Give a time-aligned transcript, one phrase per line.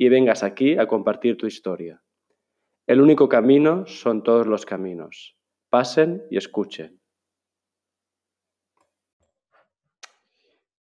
[0.00, 2.02] y vengas aquí a compartir tu historia.
[2.86, 5.36] El único camino son todos los caminos.
[5.68, 6.98] Pasen y escuchen.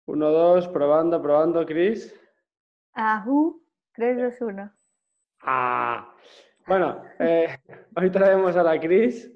[0.07, 2.19] Uno, dos, probando, probando, Cris.
[2.95, 3.62] Ajú,
[3.93, 4.73] 3, 2, 1.
[5.43, 6.16] Ah,
[6.66, 7.55] bueno, eh,
[7.97, 9.30] hoy traemos a la Cris.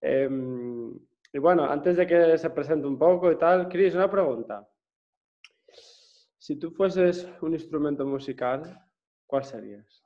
[0.00, 0.96] Em,
[1.32, 4.64] y bueno, antes de que se presente un poco y tal, Cris, una pregunta.
[6.38, 8.80] Si tú fueses un instrumento musical,
[9.32, 10.04] ¿cuál serías?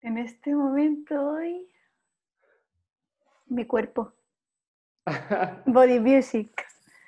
[0.00, 1.70] En este momento hoy,
[3.46, 4.12] mi cuerpo.
[5.66, 6.66] Body music.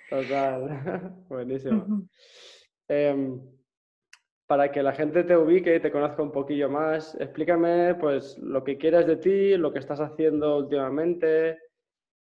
[0.09, 2.09] Total, buenísimo.
[2.87, 3.41] Em,
[4.47, 8.63] para que la gente te ubique y te conozca un poquillo más, explícame pues lo
[8.63, 11.59] que quieras de ti, lo que estás haciendo últimamente.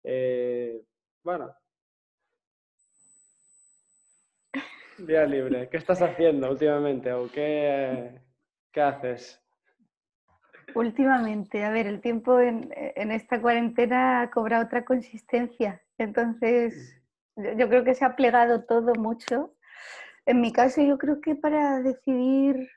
[0.02, 0.82] Eh,
[1.22, 1.54] bueno.
[4.98, 5.68] Día libre.
[5.68, 8.20] ¿Qué estás haciendo últimamente o qué,
[8.72, 9.40] qué haces?
[10.74, 15.82] Últimamente, a ver, el tiempo en, en, esta cuarentena ha cobrado otra consistencia.
[15.96, 17.00] Entonces,
[17.36, 19.54] yo creo que se ha plegado todo mucho
[20.28, 22.68] en mi caso yo creo que para decidir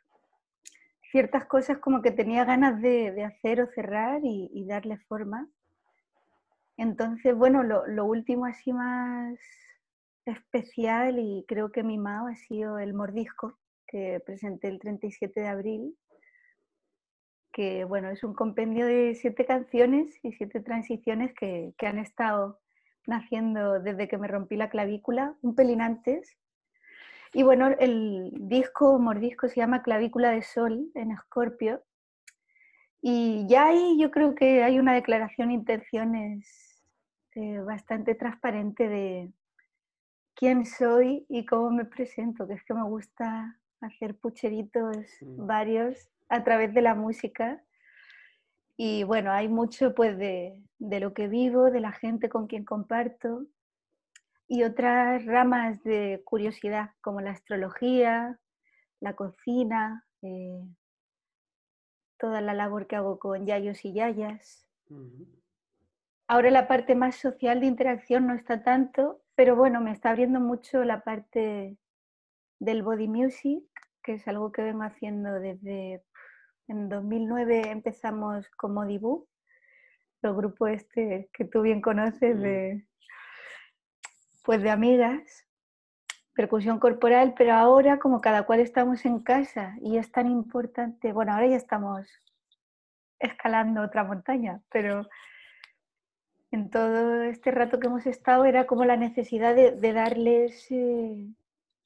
[1.11, 5.49] ciertas cosas como que tenía ganas de, hacer o cerrar y, darle forma.
[6.77, 9.37] Entonces, bueno, lo, último así más
[10.31, 15.97] especial y creo que mimado ha sido el mordisco que presenté el 37 de abril,
[17.51, 22.59] que bueno, es un compendio de siete canciones y siete transiciones que, que han estado
[23.05, 26.37] naciendo desde que me rompí la clavícula, un pelín antes,
[27.33, 31.81] y bueno, el disco mordisco se llama Clavícula de Sol en Escorpio.
[33.01, 36.83] Y ya ahí yo creo que hay una declaración de intenciones
[37.35, 39.31] eh, bastante transparente de
[40.41, 45.45] quién soy y cómo me presento, que es que me gusta hacer pucheritos mm.
[45.45, 47.63] varios a través de la música.
[48.75, 52.65] Y bueno, hay mucho pues de, de lo que vivo, de la gente con quien
[52.65, 53.45] comparto
[54.47, 58.39] y otras ramas de curiosidad como la astrología,
[58.99, 60.59] la cocina, eh,
[62.17, 64.67] toda la labor que hago con yayos y yayas.
[66.27, 70.39] Ahora la parte más social de interacción no está tanto, pero bueno, me está abriendo
[70.39, 71.75] mucho la parte
[72.59, 73.63] del body music,
[74.03, 76.03] que es algo que vengo haciendo desde
[76.67, 79.27] en 2009 empezamos como Dibu,
[80.21, 82.85] el grupo este que tú bien conoces de
[84.45, 85.47] pues de amigas,
[86.35, 91.33] percusión corporal, pero ahora como cada cual estamos en casa y es tan importante, bueno,
[91.33, 92.07] ahora ya estamos
[93.17, 95.09] escalando otra montaña, pero
[96.51, 100.67] en todo este rato que hemos estado era como la necesidad de, darles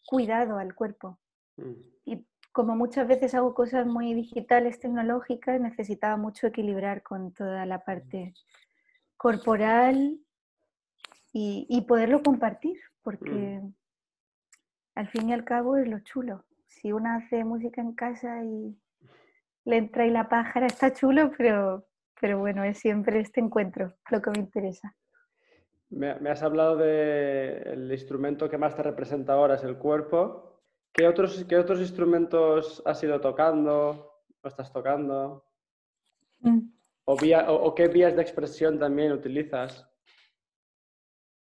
[0.05, 1.19] cuidado al cuerpo.
[1.57, 1.73] Mm.
[2.05, 7.83] Y como muchas veces hago cosas muy digitales, tecnológicas, necesitaba mucho equilibrar con toda la
[7.83, 8.33] parte
[9.17, 10.19] corporal
[11.37, 13.73] y, poderlo compartir, porque mm.
[14.95, 16.45] al fin y al cabo es lo chulo.
[16.67, 18.75] Si uno hace música en casa y
[19.65, 21.85] le entra y la pájara, está chulo, pero,
[22.19, 24.95] pero bueno, es siempre este encuentro lo que me interesa.
[25.89, 30.61] Me, has hablado del instrumento que más te representa ahora, es el cuerpo.
[30.91, 35.45] ¿Qué otros, qué otros instrumentos has ido tocando o estás tocando?
[36.39, 36.69] Mm.
[37.05, 39.87] O, o, qué vías de expresión también utilizas?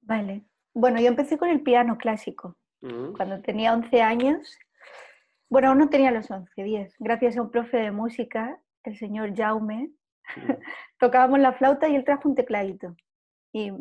[0.01, 0.43] Vale.
[0.73, 2.57] Bueno, yo empecé con el piano clásico.
[2.81, 3.13] Mm.
[3.13, 4.57] Cuando tenía 11 años,
[5.49, 6.95] bueno, aún no tenía los 11, 10.
[6.99, 9.91] Gracias a un profe de música, el señor Jaume.
[10.99, 12.95] tocábamos la flauta y él trajo un tecladito.
[13.51, 13.71] Y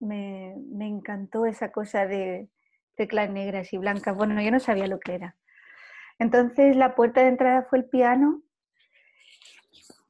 [0.00, 2.48] me, me encantó esa cosa de
[2.96, 4.16] teclas negras y blancas.
[4.16, 5.36] Bueno, yo no sabía lo que era.
[6.18, 8.42] Entonces la puerta de entrada fue el piano,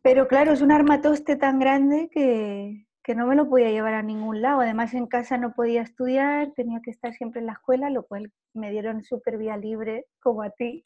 [0.02, 4.02] pero claro, es un armatoste tan grande que, que no me lo podía llevar a
[4.02, 4.61] ningún lado.
[4.61, 8.32] Además, en casa no podía estudiar, tenía que estar siempre en la escuela, lo cual
[8.54, 10.84] me dieron súper vía libre, como a ti,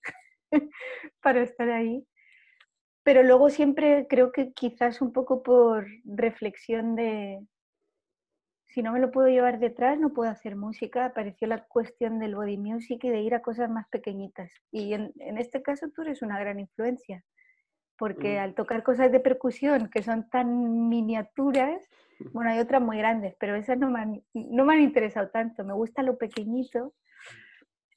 [1.22, 2.06] para estar ahí.
[3.02, 7.44] Pero luego siempre creo que quizás un poco por reflexión de
[8.72, 11.04] si no me lo puedo llevar detrás, no puedo hacer música.
[11.04, 14.50] Apareció la cuestión del body music y de ir a cosas más pequeñitas.
[14.70, 17.22] Y en, este caso tú eres una gran influencia,
[17.98, 21.86] porque al tocar cosas de percusión que son tan miniaturas,
[22.32, 25.64] bueno, hay otras muy grandes, pero esas no me han, no me han interesado tanto.
[25.64, 26.94] Me gusta lo pequeñito.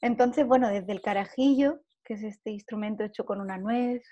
[0.02, 4.04] Entonces, bueno, desde el carajillo, que es este instrumento hecho con una nuez,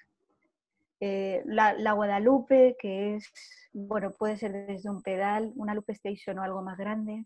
[1.00, 3.32] eh, la, Guadalupe, que es,
[3.74, 7.26] bueno, puede ser desde un pedal, una Lupe Station o algo más grande.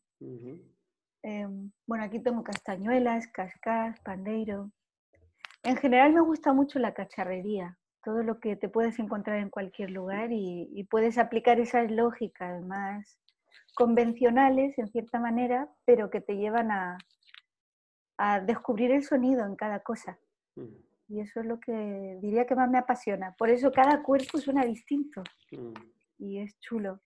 [1.24, 4.72] Em, bueno, aquí tengo castañuelas, cascas, pandeiro.
[5.64, 9.92] En general me gusta mucho la cacharrería, todo lo que te puedes encontrar en cualquier
[9.92, 13.19] lugar y, puedes aplicar esas lógicas más
[13.75, 16.98] convencionales, en cierta manera, pero que te llevan a,
[18.46, 20.18] descubrir el sonido en cada cosa.
[21.09, 23.33] Y eso es lo que diría que más me apasiona.
[23.38, 25.24] Por eso cada cuerpo suena distinto.
[25.51, 25.74] Mm.
[26.19, 27.00] Y es chulo.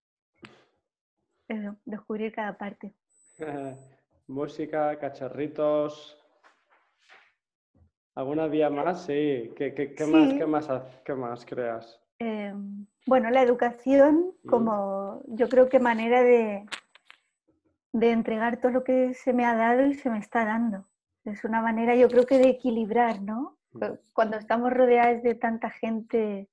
[1.48, 2.96] Eso, descubrir cada parte.
[4.28, 6.18] Música, cacharritos.
[8.16, 9.06] ¿Alguna vía más?
[9.06, 9.54] Sí.
[9.56, 10.68] ¿Qué, Más, qué, más,
[11.06, 12.00] qué más creas?
[12.20, 14.50] Em, bueno, la educación mm.
[14.50, 16.66] como yo creo que manera de,
[17.94, 20.86] de entregar todo lo que se me ha dado y se me está dando.
[21.24, 23.58] Es una manera yo creo que de equilibrar, ¿no?
[24.14, 26.50] Cuando estamos rodeados de tanta gente,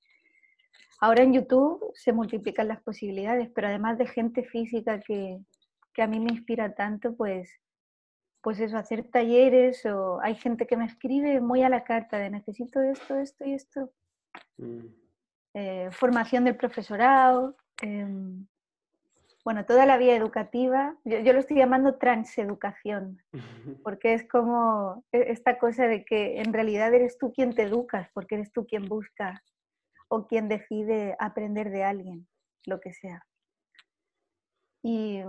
[1.00, 5.40] ahora en YouTube se multiplican las posibilidades, pero además de gente física que,
[5.96, 7.50] a mí me inspira tanto, pues,
[8.40, 12.30] pues eso, hacer talleres o hay gente que me escribe muy a la carta de
[12.30, 13.90] necesito esto, esto y esto.
[14.58, 14.86] Mm.
[15.54, 17.56] Eh, formación del profesorado.
[17.82, 18.46] Em,
[19.44, 23.22] bueno, toda la vía educativa, yo, lo estoy llamando transeducación,
[23.84, 28.08] porque es como e, esta cosa de que en realidad eres tú quien te educas,
[28.12, 29.42] porque eres tú quien busca
[30.08, 32.26] o quien decide aprender de alguien,
[32.66, 33.24] lo que sea.
[34.82, 35.20] Y,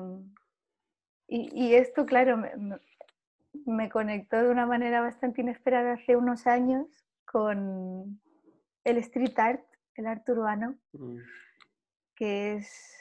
[1.27, 2.51] y, esto, claro, me,
[3.65, 6.87] me, conectó de una manera bastante inesperada hace unos años
[7.25, 8.21] con
[8.83, 9.65] el street art,
[9.95, 10.77] el arte urbano,
[12.15, 12.98] que es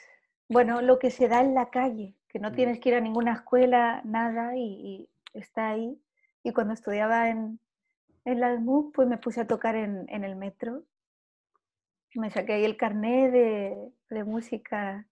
[0.49, 3.33] bueno, lo que se da en la calle, que no tienes que ir a ninguna
[3.33, 6.01] escuela, nada, y, está ahí.
[6.43, 7.59] Y cuando estudiaba en,
[8.25, 8.59] en la
[8.93, 10.83] pues me puse a tocar en, el metro.
[12.15, 15.05] Me saqué ahí el carné de, de música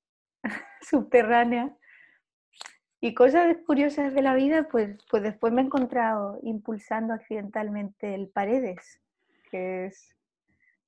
[0.82, 1.72] subterránea.
[3.00, 8.28] Y cosas curiosas de la vida, pues, pues después me he encontrado impulsando accidentalmente el
[8.28, 9.00] Paredes,
[9.52, 10.17] que es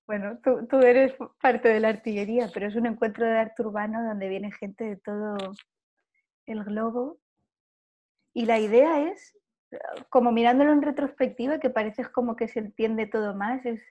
[0.10, 4.28] bueno, tú, eres parte de la artillería, pero es un encuentro de arte urbano donde
[4.28, 5.38] viene gente de todo
[6.48, 7.20] el globo.
[8.34, 9.38] Y la idea es,
[10.10, 13.84] como mirándolo en retrospectiva, que parece como que se entiende todo más, es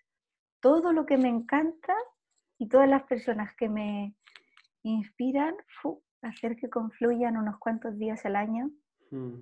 [0.59, 1.95] todo lo que me encanta
[2.59, 4.17] y todas las personas que me
[4.83, 5.55] inspiran,
[6.23, 8.73] hacer que confluyan unos cuantos días al año
[9.13, 9.37] mm.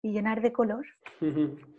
[0.00, 0.86] y llenar de color.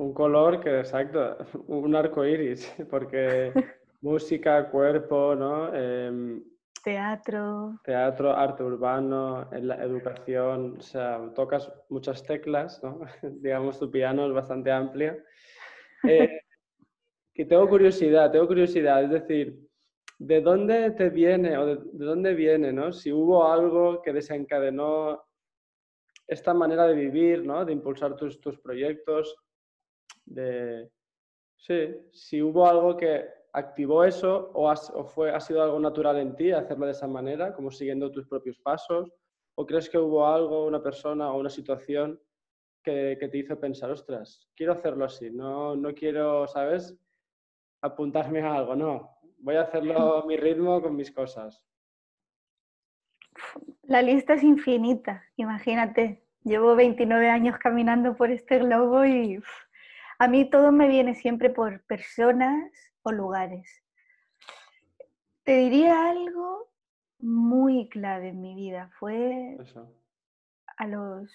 [0.00, 1.36] Un color que, exacto,
[1.68, 3.52] un arco iris, porque
[4.00, 5.74] música, cuerpo, ¿no?
[5.74, 6.42] Em,
[6.82, 7.78] teatro.
[7.84, 13.00] Teatro, arte urbano, la educación, o sea, tocas muchas teclas, ¿no?
[13.42, 15.18] Digamos, tu piano es bastante amplio.
[16.08, 16.40] Eh,
[17.34, 19.60] que tengo curiosidad, tengo curiosidad, es decir,
[20.18, 22.90] ¿de dónde te viene o de, dónde viene, ¿no?
[22.90, 25.22] Si hubo algo que desencadenó
[26.26, 27.66] esta manera de vivir, ¿no?
[27.66, 29.36] De impulsar tus, tus proyectos,
[30.24, 30.90] de,
[31.56, 36.52] sí, si hubo algo que activó eso o, fue, ha sido algo natural en ti
[36.52, 39.12] hacerlo de esa manera, como siguiendo tus propios pasos,
[39.56, 42.20] o crees que hubo algo, una persona o una situación
[42.82, 46.96] que, te hizo pensar, ostras, quiero hacerlo así, no, no quiero, ¿sabes?
[47.82, 51.64] Apuntarme a algo, no, voy a hacerlo a mi ritmo con mis cosas.
[53.82, 56.22] La lista es infinita, imagínate.
[56.42, 59.42] Llevo 29 años caminando por este globo y
[60.20, 62.70] a mí todo me viene siempre por personas
[63.02, 63.82] o lugares.
[65.44, 66.70] Te diría algo
[67.20, 68.90] muy clave en mi vida.
[68.98, 69.56] Fue
[70.76, 71.32] a los...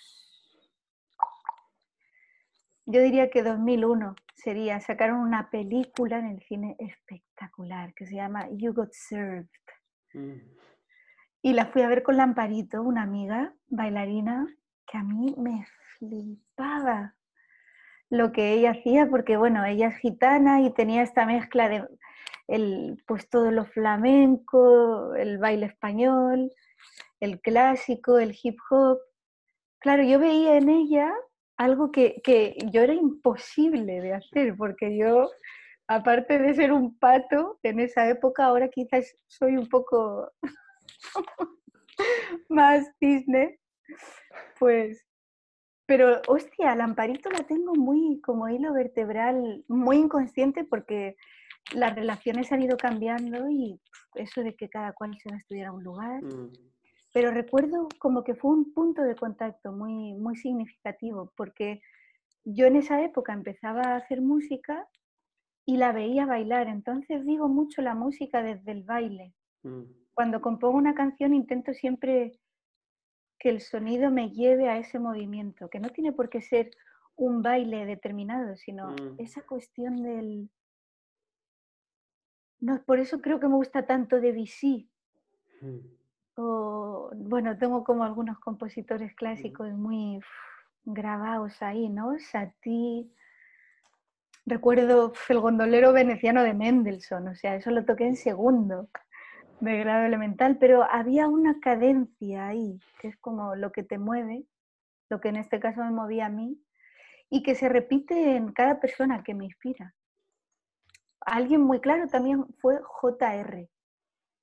[2.85, 8.47] Yo diría que 2001 sería, sacaron una película en el cine espectacular que se llama
[8.51, 9.49] You Got Served.
[10.13, 10.41] Mm.
[11.41, 14.45] Y la fui a ver con Lamparito, una amiga bailarina,
[14.85, 15.65] que a mí me
[15.97, 17.14] flipaba
[18.17, 21.85] lo que ella hacía, porque bueno, ella es gitana y tenía esta mezcla de
[22.47, 26.51] el, pues todo lo flamenco, el baile español,
[27.19, 28.99] el clásico, el hip hop.
[29.79, 31.11] Claro, yo veía en ella
[31.57, 35.29] algo que, que yo era imposible de hacer, porque yo,
[35.87, 40.31] aparte de ser un pato en esa época, ahora quizás soy un poco
[42.49, 43.59] más cisne,
[44.59, 45.05] pues,
[45.85, 51.15] pero hostia, la amparito la tengo muy como hilo vertebral, muy inconsciente porque
[51.73, 53.79] las relaciones han ido cambiando y
[54.15, 56.23] eso de que cada cual se va a estudiar a un lugar.
[56.23, 56.51] Mm.
[57.13, 61.81] Pero recuerdo como que fue un punto de contacto muy, muy significativo porque
[62.43, 64.87] yo en esa época empezaba a hacer música
[65.65, 69.33] y la veía bailar, entonces digo mucho la música desde el baile.
[69.63, 69.83] Mm.
[70.13, 72.39] Cuando compongo una canción intento siempre
[73.39, 76.71] que el sonido me lleve a ese movimiento, que no tiene por qué ser
[77.15, 79.15] un baile determinado, sino mm.
[79.19, 80.49] esa cuestión del...
[82.59, 84.89] No, por eso creo que me gusta tanto Debussy.
[85.61, 85.77] Mm.
[86.37, 90.19] O, bueno, tengo como algunos compositores clásicos muy
[90.83, 92.17] grabados ahí, ¿no?
[92.19, 93.07] Satie.
[94.45, 98.89] Recuerdo el gondolero veneciano de Mendelssohn, o sea, eso lo toqué en segundo
[99.59, 104.45] de grado elemental, pero había una cadencia ahí, que es como lo que te mueve,
[105.09, 106.61] lo que en este caso me movía a mí,
[107.29, 109.95] y que se repite en cada persona que me inspira.
[111.21, 113.67] Alguien muy claro también fue JR,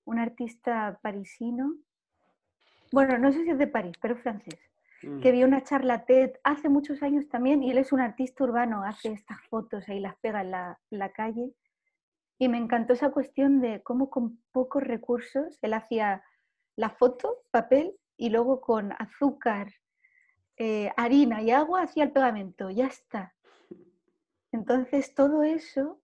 [0.04, 1.76] un artista parisino,
[2.90, 4.58] bueno, no sé si es de París, pero francés,
[5.00, 5.32] que mm.
[5.32, 9.12] vio una charla TED hace muchos años también, y él es un artista urbano, hace
[9.12, 11.54] estas fotos ahí, las pega en la, la calle,
[12.42, 16.24] y me encantó esa cuestión de cómo con pocos recursos él hacía
[16.74, 19.72] la foto, papel, y luego con azúcar,
[20.56, 23.32] eh, harina y agua hacía el pegamento, ya está.
[24.50, 26.02] Entonces todo eso,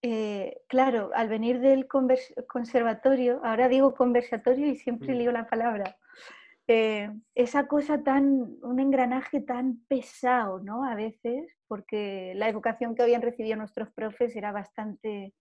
[0.00, 5.18] eh, claro, al venir del conservatorio, ahora digo conversatorio y siempre mm.
[5.18, 5.96] digo la palabra,
[6.68, 10.84] eh, esa cosa tan, un engranaje tan pesado, ¿no?
[10.84, 15.32] A veces, porque la educación que habían recibido nuestros profes era bastante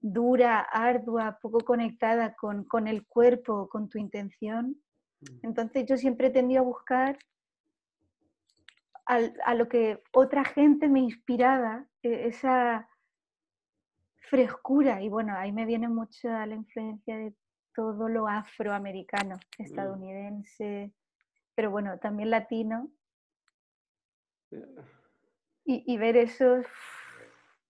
[0.00, 4.76] dura, ardua, poco conectada con, con el cuerpo, con tu intención.
[5.20, 5.46] Mm.
[5.46, 7.18] Entonces yo siempre tendido a buscar
[9.04, 12.88] a lo que otra gente me inspiraba, e, esa
[14.16, 15.02] frescura.
[15.02, 17.34] Y bueno, ahí me viene mucho la influencia de
[17.74, 19.62] todo lo afroamericano, mm.
[19.62, 20.92] estadounidense,
[21.54, 22.90] pero bueno, también latino.
[25.64, 26.62] Y, ver eso,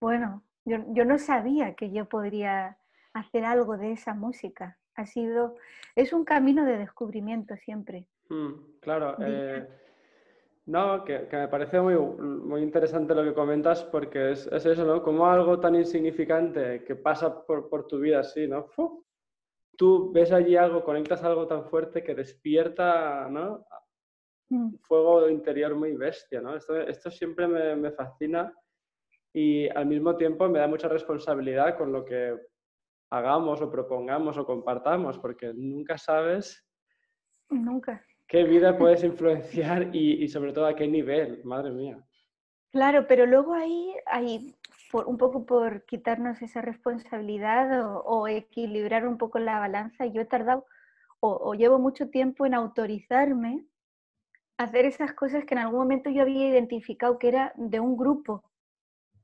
[0.01, 2.79] bueno, yo, yo, no sabía que yo podría
[3.13, 4.79] hacer algo de esa música.
[4.97, 5.57] Ha sido,
[5.95, 8.07] es un camino de descubrimiento siempre.
[8.31, 9.69] Mm, claro, eh,
[10.67, 15.03] no, que, me parece muy, muy interesante lo que comentas porque es, es, eso, ¿no?
[15.03, 18.69] Como algo tan insignificante que pasa por, por tu vida así, ¿no?
[19.77, 23.67] Tú ves allí algo, conectas algo tan fuerte que despierta, ¿no?
[24.51, 24.79] Un mm.
[24.79, 26.57] fuego interior muy bestia, ¿no?
[26.57, 28.53] Esto, esto siempre me, me, fascina
[29.33, 32.37] y al mismo tiempo me da mucha responsabilidad con lo que
[33.11, 36.67] hagamos o propongamos o compartamos, porque nunca sabes
[37.51, 38.05] nunca.
[38.27, 42.03] qué vida puedes influenciar y, y sobre todo a qué nivel, madre mía.
[42.73, 44.57] Claro, pero luego ahí hay
[44.95, 50.07] un poco por quitarnos esa responsabilidad o, equilibrar un poco la balanza.
[50.07, 50.67] Yo he tardado
[51.21, 53.67] o, llevo mucho tiempo en autorizarme
[54.59, 57.97] a hacer esas cosas que en algún momento yo había identificado que era de un
[57.97, 58.43] grupo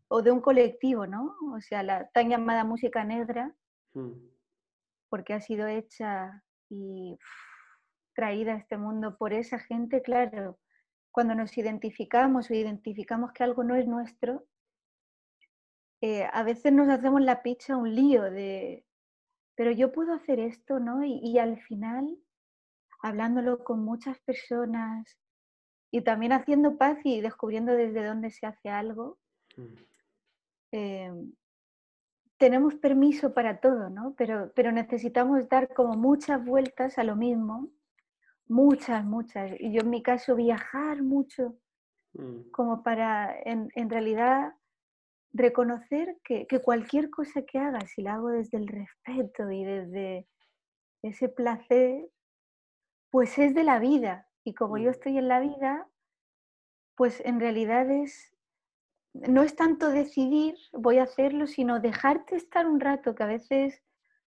[0.09, 1.35] o de un colectivo, ¿no?
[1.53, 3.55] O sea, la tan llamada música negra,
[3.95, 4.13] hmm.
[5.09, 7.19] porque ha sido hecha y
[8.15, 10.59] traída a este mundo por esa gente, claro,
[11.19, 14.47] cuando nos identificamos o identificamos que algo no es nuestro,
[16.01, 18.87] eh, a veces nos hacemos la picha un lío de,
[19.57, 21.05] pero yo puedo hacer esto, ¿no?
[21.05, 22.17] Y, al final,
[23.03, 25.19] hablándolo con muchas personas
[25.91, 29.19] y también haciendo paz y descubriendo desde dónde se hace algo,
[29.57, 29.75] mm.
[30.71, 31.33] em,
[32.37, 34.15] tenemos permiso para todo, ¿no?
[34.17, 37.73] Pero, pero necesitamos dar como muchas vueltas a lo mismo,
[38.49, 39.53] muchas, muchas.
[39.61, 41.57] Y yo en mi caso viajar mucho,
[42.15, 42.51] mm.
[42.51, 44.55] como para en, en realidad
[45.33, 50.27] reconocer que, cualquier cosa que haga, si la hago desde el respeto y desde
[51.03, 52.09] ese placer,
[53.11, 54.27] pues es de la vida.
[54.45, 54.93] Y como yo mm.
[54.93, 55.89] estoy en la vida,
[56.97, 58.35] pues en realidad es,
[59.15, 63.83] no es tanto decidir, voy a hacerlo, sino dejarte estar un rato, que a veces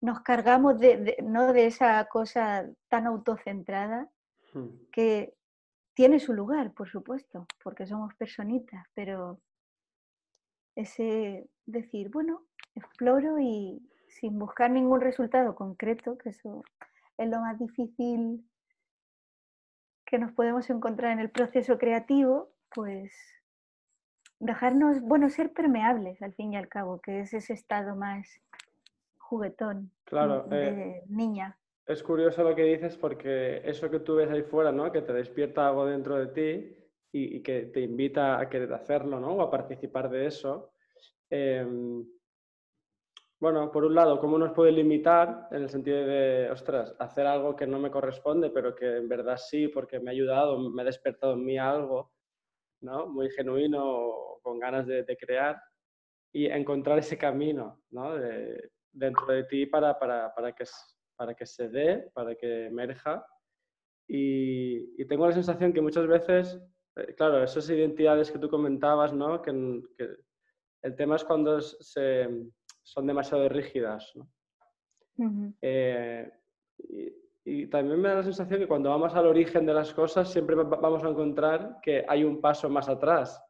[0.02, 4.10] nos cargamos de, no de esa cosa tan autocentrada,
[4.54, 4.68] hmm.
[4.92, 5.34] que
[5.94, 9.40] tiene su lugar, por supuesto, porque somos personitas, pero
[10.76, 12.44] ese decir, bueno,
[12.76, 16.64] exploro y sin buscar ningún resultado concreto, que eso
[17.18, 18.46] es lo más difícil
[20.06, 23.14] que nos podemos encontrar en el proceso creativo, pues
[24.40, 28.28] dejarnos, bueno, ser permeables al fin y al cabo, que es ese estado más
[29.30, 31.58] juguetón claro, de eh, niña.
[31.86, 34.92] es curioso lo que dices porque eso que tú ves ahí fuera, ¿no?
[34.92, 36.78] Que te despierta algo dentro de ti
[37.12, 39.36] y, que te invita a querer hacerlo, ¿no?
[39.36, 40.74] O a participar de eso.
[41.30, 42.06] Em,
[43.40, 47.56] bueno, por un lado, ¿cómo nos puede limitar en el sentido de, ostras, hacer algo
[47.56, 50.86] que no me corresponde, pero que en verdad sí, porque me ha ayudado, me ha
[50.86, 52.12] despertado en mí algo,
[52.82, 53.08] ¿no?
[53.08, 55.62] Muy genuino, con ganas de, crear
[56.32, 58.16] y encontrar ese camino, ¿no?
[58.96, 60.66] Dentro de ti para, para, para que
[61.16, 63.26] para que se dé, para que emerja.
[64.08, 66.60] Y, tengo la sensación que muchas veces,
[66.96, 69.42] eh, claro, esas identidades que tú comentabas, ¿no?
[69.42, 69.52] Que,
[70.82, 72.28] el tema es cuando se,
[72.84, 74.12] son demasiado rígidas.
[74.16, 75.54] ¿no?
[75.62, 76.32] Eh,
[77.44, 80.56] y, también me da la sensación que cuando vamos al origen de las cosas siempre
[80.56, 83.42] vamos a encontrar que hay un paso más atrás.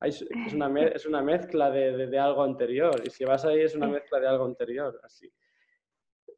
[0.00, 0.22] Es,
[0.52, 3.00] una es, una mezcla de, de, algo anterior.
[3.04, 5.00] Y si vas ahí es una mezcla de algo anterior.
[5.02, 5.32] Así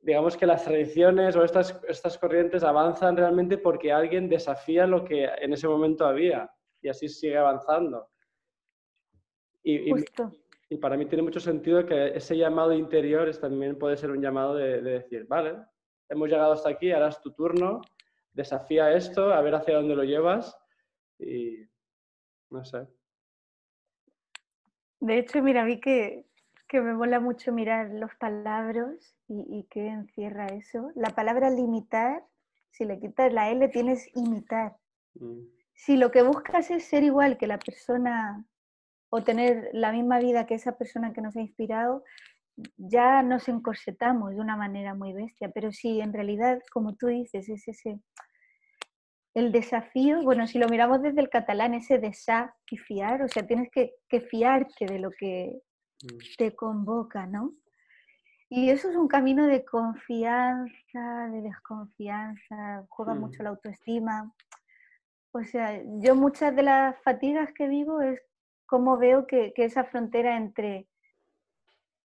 [0.07, 5.25] digamos que las tradiciones o estas, estas corrientes avanzan realmente porque alguien desafía lo que
[5.25, 6.49] en ese momento había
[6.81, 8.09] y así sigue avanzando.
[9.65, 9.91] Y,
[10.71, 14.23] y, para mí tiene mucho sentido que ese llamado interior es, también puede ser un
[14.23, 15.57] llamado de, decir, vale,
[16.09, 17.81] hemos llegado hasta aquí, ahora es tu turno,
[18.33, 20.57] desafía esto, a ver hacia dónde lo llevas
[21.19, 21.57] y
[22.51, 22.87] no sé.
[25.01, 26.27] De hecho, mira, vi que
[26.69, 30.91] que me mola mucho mirar los palabras y, qué encierra eso.
[30.95, 32.25] La palabra limitar,
[32.71, 34.77] si le quitas la L, tienes imitar.
[35.15, 35.43] Mm.
[35.75, 38.45] Si lo que buscas es ser igual que la persona
[39.11, 42.03] o tener la misma vida que esa persona que nos ha inspirado,
[42.77, 45.51] ya nos encorsetamos de una manera muy bestia.
[45.51, 48.01] Pero si en realidad, como tú dices, es ese
[49.37, 53.95] el desafío, bueno, si lo miramos desde el catalán, ese desafiar, o sea, tienes que,
[54.09, 55.61] que fiarte de lo que
[56.03, 56.19] Mm.
[56.37, 57.53] te convoca, ¿no?
[58.49, 63.21] Y eso es un camino de confianza, de desconfianza, juega mm.
[63.21, 64.33] mucho la autoestima.
[65.33, 68.21] O sea, yo muchas de las fatigas que vivo es
[68.67, 70.89] cómo veo que, esa frontera entre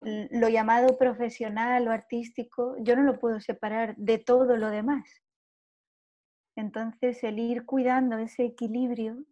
[0.02, 5.22] lo llamado profesional o artístico, yo no lo puedo separar de todo lo demás.
[6.60, 9.24] Entonces, el ir cuidando ese equilibrio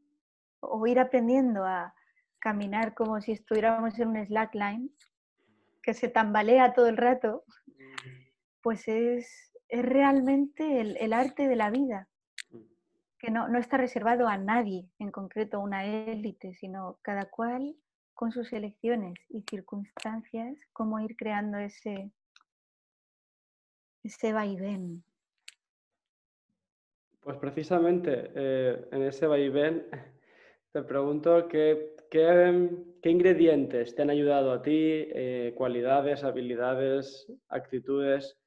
[0.61, 1.95] o ir aprendiendo a,
[2.39, 4.91] caminar como si estuviéramos en un slackline,
[5.83, 7.45] que se tambalea todo el rato,
[8.63, 12.09] pues es, es realmente el, arte de la vida,
[13.19, 17.77] que no, no, está reservado a nadie, en concreto a una élite, sino cada cual
[18.15, 22.11] con sus elecciones y circunstancias, cómo ir creando ese,
[24.03, 25.05] ese vaivén.
[27.21, 29.87] Pues precisamente eh, en ese vaivén
[30.73, 38.39] te pregunto qué, qué, ingredientes te han ayudado a ti, eh, cualidades, habilidades, actitudes,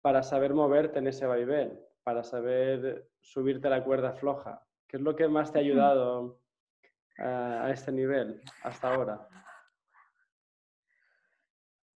[0.00, 4.62] para saber moverte en ese vaivén, para saber subirte a la cuerda floja.
[4.86, 6.40] ¿Qué es lo que más te ha ayudado
[7.18, 9.28] a, este nivel hasta ahora?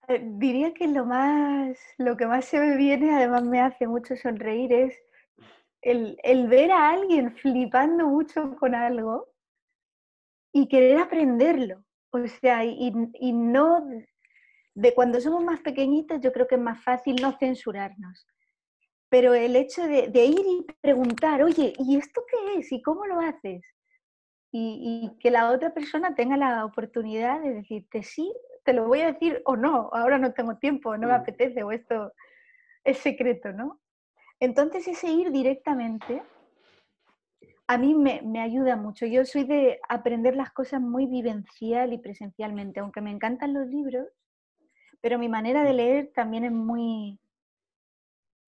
[0.08, 4.16] Eh, diría que lo, más, lo que más se me viene, además me hace mucho
[4.16, 4.98] sonreír, es
[5.82, 9.28] el, el ver a alguien flipando mucho con algo
[10.52, 11.84] y querer aprenderlo.
[12.10, 13.88] O sea, y, y, no,
[14.74, 18.26] de cuando somos más pequeñitos yo creo que es más fácil no censurarnos.
[19.08, 22.70] Pero el hecho de, de ir y preguntar, oye, ¿y esto qué es?
[22.72, 23.62] ¿Y cómo lo haces?
[24.52, 28.32] Y, y, que la otra persona tenga la oportunidad de decirte, sí,
[28.64, 31.20] te lo voy a decir o no, ahora no tengo tiempo, no me mm.
[31.20, 32.12] apetece o esto
[32.84, 33.79] es secreto, ¿no?
[34.40, 36.22] Entonces ese ir directamente
[37.70, 39.06] a mí me, ayuda mucho.
[39.06, 44.08] Yo soy de aprender las cosas muy vivencial y presencialmente, aunque me encantan los libros,
[45.00, 47.20] pero mi manera de leer también es muy,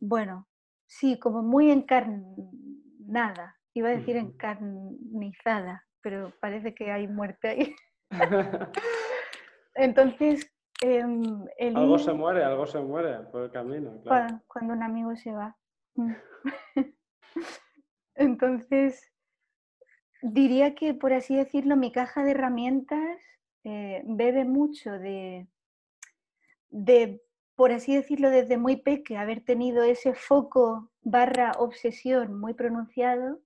[0.01, 0.49] bueno,
[0.87, 3.57] sí, como muy encarnada.
[3.75, 7.75] Iba a decir encarnizada, pero parece que hay muerte ahí.
[9.77, 14.03] Entonces, em, algo se muere, algo se muere por el camino.
[14.49, 15.57] Cuando, un amigo se va.
[15.95, 16.13] Mm.
[18.15, 19.13] Entonces,
[20.23, 23.21] Diría que, por así decirlo, mi caja de herramientas
[23.65, 25.49] eh, bebe mucho de,
[26.71, 27.21] de,
[27.57, 33.41] por así decirlo, desde muy peque, haber tenido ese foco barra obsesión muy pronunciado,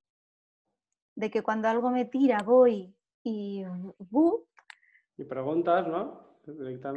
[1.15, 3.65] de que cuando algo me tira voy y...
[5.17, 6.27] y preguntas, ¿no?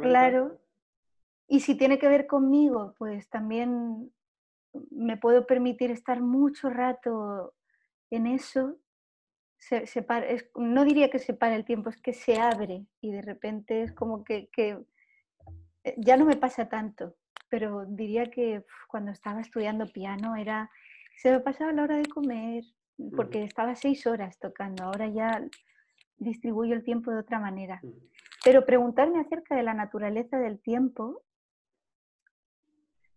[0.02, 0.60] Claro.
[1.48, 4.12] Y si tiene que ver conmigo, pues también
[4.90, 7.54] me puedo permitir estar mucho rato
[8.10, 8.78] en eso
[9.60, 10.06] se,
[10.56, 13.92] no diría que se para el tiempo, es que se abre y de repente es
[13.92, 17.14] como que, eh, ya no me pasa tanto.
[17.48, 20.70] pero diría que cuando estaba estudiando piano era,
[21.16, 22.62] se me pasaba la hora de comer,
[23.16, 25.42] porque estaba seis horas tocando, ahora ya
[26.16, 27.80] distribuyo el tiempo de otra manera.
[28.44, 31.22] Pero preguntarme acerca de la naturaleza del tiempo,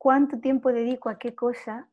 [0.03, 1.87] cuánto tiempo dedico a qué cosa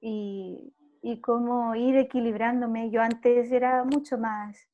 [0.00, 2.90] y, y cómo ir equilibrándome.
[2.90, 4.70] Yo antes era mucho más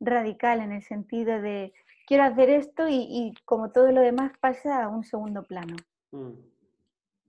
[0.00, 1.72] radical en el sentido de
[2.04, 5.76] quiero hacer esto y, como todo lo demás pasa a un segundo plano.
[6.10, 6.32] Mm.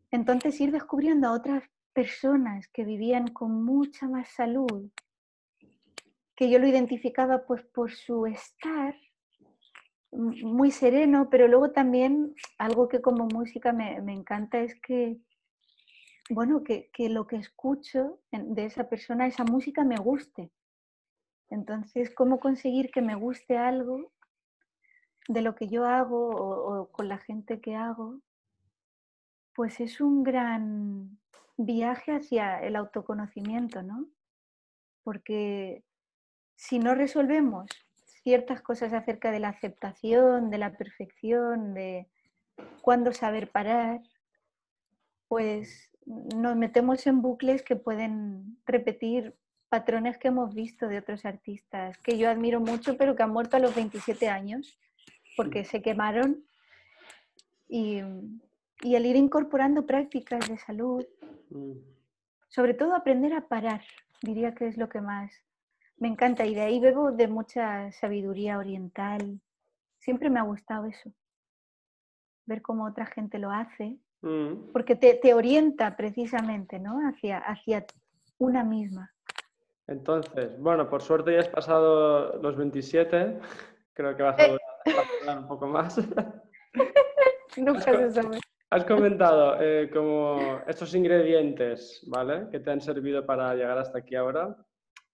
[0.10, 1.62] Entonces ir descubriendo a otras
[1.93, 4.89] personas que vivían con mucha más salud,
[6.36, 8.95] que yo lo identificaba pues por su estar
[10.12, 15.18] muy sereno, pero luego también algo que como música me, encanta es que,
[16.30, 20.52] bueno, que, que, lo que escucho de esa persona, esa música me guste.
[21.50, 24.12] Entonces, ¿cómo conseguir que me guste algo
[25.28, 28.22] de lo que yo hago o, con la gente que hago?
[29.54, 31.20] Pues es un gran
[31.58, 34.08] viaje hacia el autoconocimiento, ¿no?
[35.04, 35.84] Porque
[36.56, 37.68] si no resolvemos
[38.26, 42.08] ciertas cosas acerca de la aceptación, de la perfección, de
[42.82, 44.02] cuándo saber parar,
[45.28, 49.36] pues nos metemos en bucles que pueden repetir
[49.70, 53.58] patrones que hemos visto de otros artistas que yo admiro mucho, pero que han muerto
[53.58, 54.76] a los 27 años
[55.38, 56.44] porque se quemaron.
[57.68, 58.02] Y,
[58.82, 61.06] y el ir incorporando prácticas de salud,
[61.52, 61.74] mm.
[62.48, 63.84] sobre todo aprender a parar,
[64.24, 65.45] diría que es lo que más
[65.98, 66.46] me encanta.
[66.46, 69.40] Y de ahí bebo de mucha sabiduría oriental.
[70.00, 71.12] Siempre me ha gustado eso,
[72.46, 74.72] ver cómo otra gente lo hace, mm.
[74.72, 77.00] porque te, te, orienta precisamente ¿no?
[77.08, 77.86] hacia, hacia
[78.38, 79.12] una misma.
[79.88, 83.40] Entonces, bueno, por suerte ya has pasado los 27.
[83.94, 85.98] Creo que vas a, hablar un poco más.
[87.58, 88.40] Nunca se sabe.
[88.72, 92.48] Has comentado eh, como estos ingredientes, ¿vale?
[92.52, 94.58] Que te han servido para llegar hasta aquí ahora.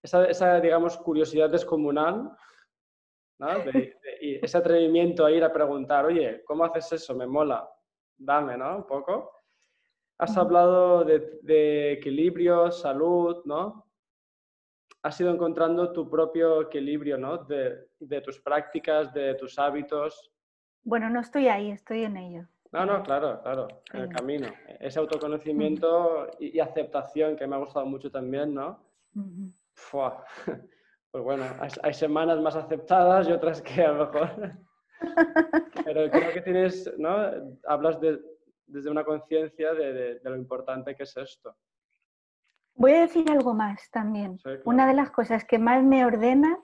[0.03, 2.35] Esa, digamos, curiosidad descomunal,
[3.39, 3.47] ¿no?
[4.21, 7.15] y ese atrevimiento a ir a preguntar, oye, ¿cómo haces eso?
[7.15, 7.67] Me mola.
[8.17, 8.77] Dame, ¿no?
[8.77, 9.31] Un poco.
[10.19, 13.91] Has hablado de, de equilibrio, salud, ¿no?
[15.03, 17.39] has ido encontrando tu propio equilibrio, ¿no?
[17.39, 20.31] De, de, tus prácticas, de tus hábitos.
[20.83, 22.47] Bueno, no estoy ahí, estoy en ello.
[22.71, 24.47] No, no, claro, claro, en el camino.
[24.79, 28.79] Ese autoconocimiento y, aceptación que me ha gustado mucho también, ¿no?
[31.12, 31.43] Pues bueno,
[31.84, 34.53] hay, semanas más aceptadas y otras que a lo mejor...
[35.84, 37.17] Pero creo que tienes, ¿no?
[37.65, 38.17] Hablas de,
[38.65, 41.53] desde una conciencia de, de lo importante que es esto.
[42.75, 44.39] Voy a decir algo más también.
[44.63, 46.57] Una de las cosas que más me ordena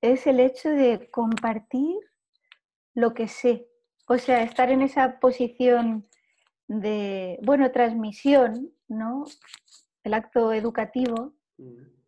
[0.00, 1.98] es el hecho de compartir
[2.94, 3.68] lo que sé.
[4.08, 6.08] O sea, estar en esa posición
[6.66, 9.24] de, bueno, transmisión, ¿no?
[10.02, 11.34] El acto educativo.
[11.58, 11.99] Mm.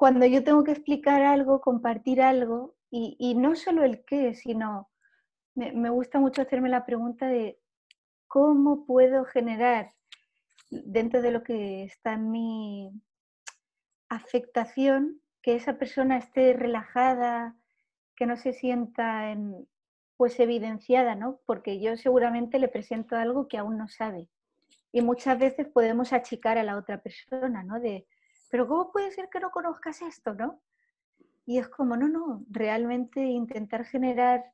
[0.00, 4.88] Cuando yo tengo que explicar algo, compartir algo, y, no solo el qué, sino
[5.54, 7.60] me gusta mucho hacerme la pregunta de
[8.26, 9.92] cómo puedo generar
[10.70, 12.90] dentro de lo que está en mi
[14.08, 17.54] afectación, que esa persona esté relajada,
[18.16, 19.68] que no se sienta en,
[20.16, 21.40] pues evidenciada, ¿no?
[21.44, 24.30] Porque yo seguramente le presento algo que aún no sabe.
[24.92, 27.78] Y muchas veces podemos achicar a la otra persona, ¿no?
[27.80, 28.06] De,
[28.50, 30.60] pero ¿cómo puede ser que no conozcas esto, no?
[31.46, 34.44] Y es como, no, no, realmente intentar generar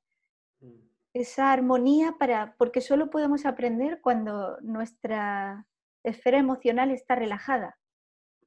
[0.60, 0.74] mm.
[1.14, 5.66] esa armonía para, porque solo podemos aprender cuando nuestra
[6.04, 7.78] esfera emocional está relajada.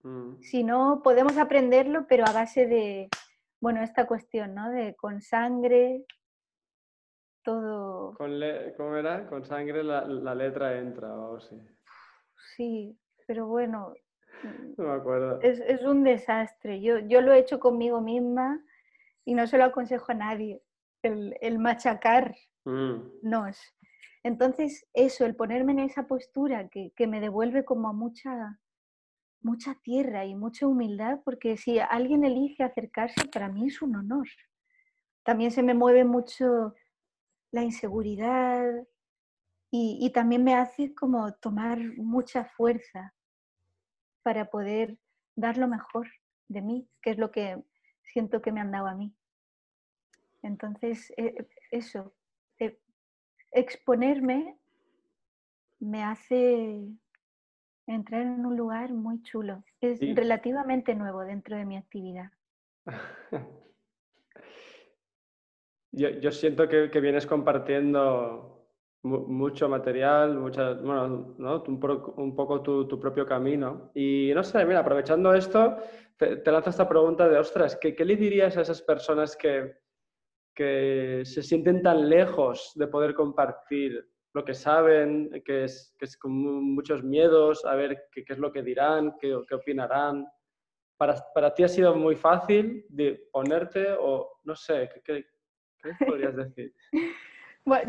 [0.03, 0.41] Mm.
[0.41, 3.09] Si no, podemos aprenderlo, pero a base de,
[3.59, 4.69] bueno, esta cuestión, ¿no?
[4.69, 6.05] De con sangre,
[7.43, 8.13] todo...
[8.15, 8.39] Con
[8.77, 9.27] ¿Cómo era?
[9.27, 11.59] Con sangre la, letra entra o así.
[12.55, 13.93] Sí, pero bueno...
[14.78, 15.41] No me acuerdo.
[15.41, 16.82] Es, es, un desastre.
[16.82, 18.63] Yo, yo lo he hecho conmigo misma
[19.25, 20.62] y no se lo aconsejo a nadie.
[21.02, 23.19] El, el machacar mm.
[23.23, 23.60] nos.
[24.23, 28.60] Entonces, eso, el ponerme en esa postura que, me devuelve como a mucha,
[29.41, 34.28] mucha tierra y mucha humildad, porque si alguien elige acercarse, para mí es un honor.
[35.23, 36.73] También se me mueve mucho
[37.52, 38.65] la inseguridad
[39.71, 43.13] y, y también me hace como tomar mucha fuerza
[44.29, 44.95] para poder
[45.35, 46.07] dar lo mejor
[46.49, 47.57] de mí, que es lo que
[48.03, 49.11] siento que me han dado a mí.
[50.43, 52.13] Entonces, eh, eso,
[53.51, 54.55] exponerme
[55.79, 56.85] me hace
[57.87, 59.63] entrar en un lugar muy chulo.
[59.81, 62.31] Es relativamente nuevo dentro de mi actividad.
[65.91, 68.58] yo, siento que, vienes compartiendo
[69.03, 71.63] mucho material, muchas, bueno, ¿no?
[71.63, 73.91] un, poco tu, propio camino.
[73.95, 75.77] Y no sé, mira, aprovechando esto,
[76.17, 79.77] te, lanzo esta pregunta de, ostras, ¿qué, ¿qué, le dirías a esas personas que,
[80.53, 86.17] que se sienten tan lejos de poder compartir lo que saben, que es, que es
[86.17, 90.27] con muchos miedos, a ver qué, qué es lo que dirán, qué, qué opinarán?
[90.97, 95.25] Para, para, ti ha sido muy fácil de ponerte o no sé, ¿qué,
[95.81, 96.73] qué podrías decir?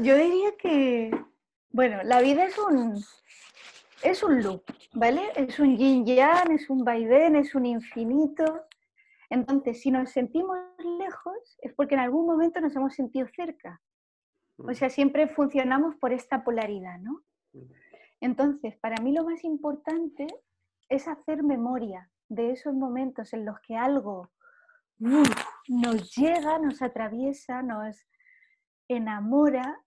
[0.02, 1.10] Yo diría que,
[1.70, 3.02] bueno, la vida es un,
[4.02, 4.62] es un loop,
[4.92, 5.22] ¿vale?
[5.36, 8.64] Es un yin yang, es un vaivén, es un infinito.
[9.30, 10.58] Entonces, si nos sentimos
[10.98, 13.80] lejos, es porque en algún momento nos hemos sentido cerca.
[14.58, 17.22] O sea, siempre funcionamos por esta polaridad, ¿no?
[18.20, 20.26] Entonces, para mí lo más importante
[20.88, 24.30] es hacer memoria de esos momentos en los que algo
[24.98, 27.96] nos llega, nos atraviesa, nos,
[28.96, 29.80] enamora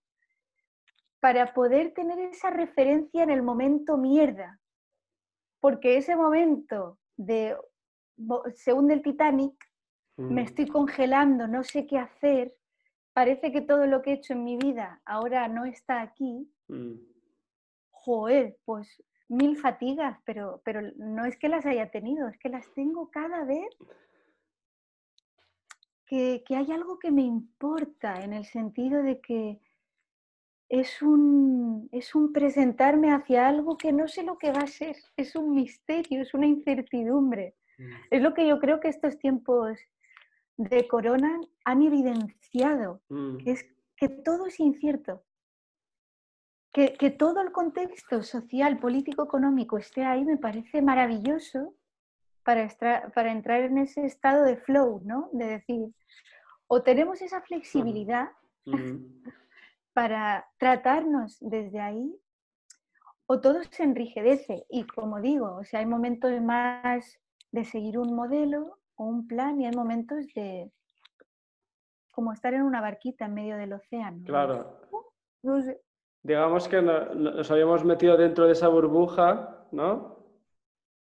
[1.20, 4.60] para poder tener esa referencia en el momento mierda.
[5.60, 7.56] Porque ese momento de
[8.54, 9.54] se hunde el Titanic,
[10.16, 10.44] me mm.
[10.44, 12.54] estoy congelando, no sé qué hacer,
[13.12, 16.48] parece que todo lo que he hecho en mi vida ahora no está aquí.
[16.68, 16.94] Mm.
[17.90, 22.70] Joder, pues mil fatigas, pero, pero no es que las haya tenido, es que las
[22.74, 23.68] tengo cada vez
[26.14, 29.60] que, hay algo que me importa en el sentido de que
[30.68, 34.96] es un, es un presentarme hacia algo que no sé lo que va a ser,
[35.16, 37.56] es un misterio, es una incertidumbre.
[37.78, 37.92] Mm.
[38.10, 39.78] Es lo que yo creo que estos tiempos
[40.56, 43.38] de corona han evidenciado, mm.
[43.38, 45.22] que es que todo es incierto,
[46.72, 51.74] que, que, todo el contexto social, político, económico esté ahí me parece maravilloso
[52.44, 52.68] para,
[53.14, 55.28] para entrar en ese estado de flow, ¿no?
[55.32, 55.88] De decir,
[56.66, 58.28] o tenemos esa flexibilidad
[59.92, 62.14] para tratarnos desde ahí,
[63.26, 64.66] o todo se enriquece.
[64.68, 67.18] Y como digo, o sea, hay momentos más
[67.52, 70.70] de seguir un modelo o un plan y hay momentos de
[72.10, 74.24] como estar en una barquita en medio del océano.
[74.24, 74.80] Claro.
[76.22, 80.13] Digamos que nos habíamos metido dentro de esa burbuja, ¿no?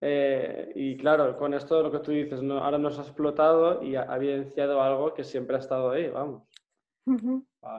[0.04, 2.58] Eh, y claro, con esto lo que tú dices, ¿no?
[2.58, 6.44] ahora nos ha explotado y ha, evidenciado algo que siempre ha estado ahí, vamos.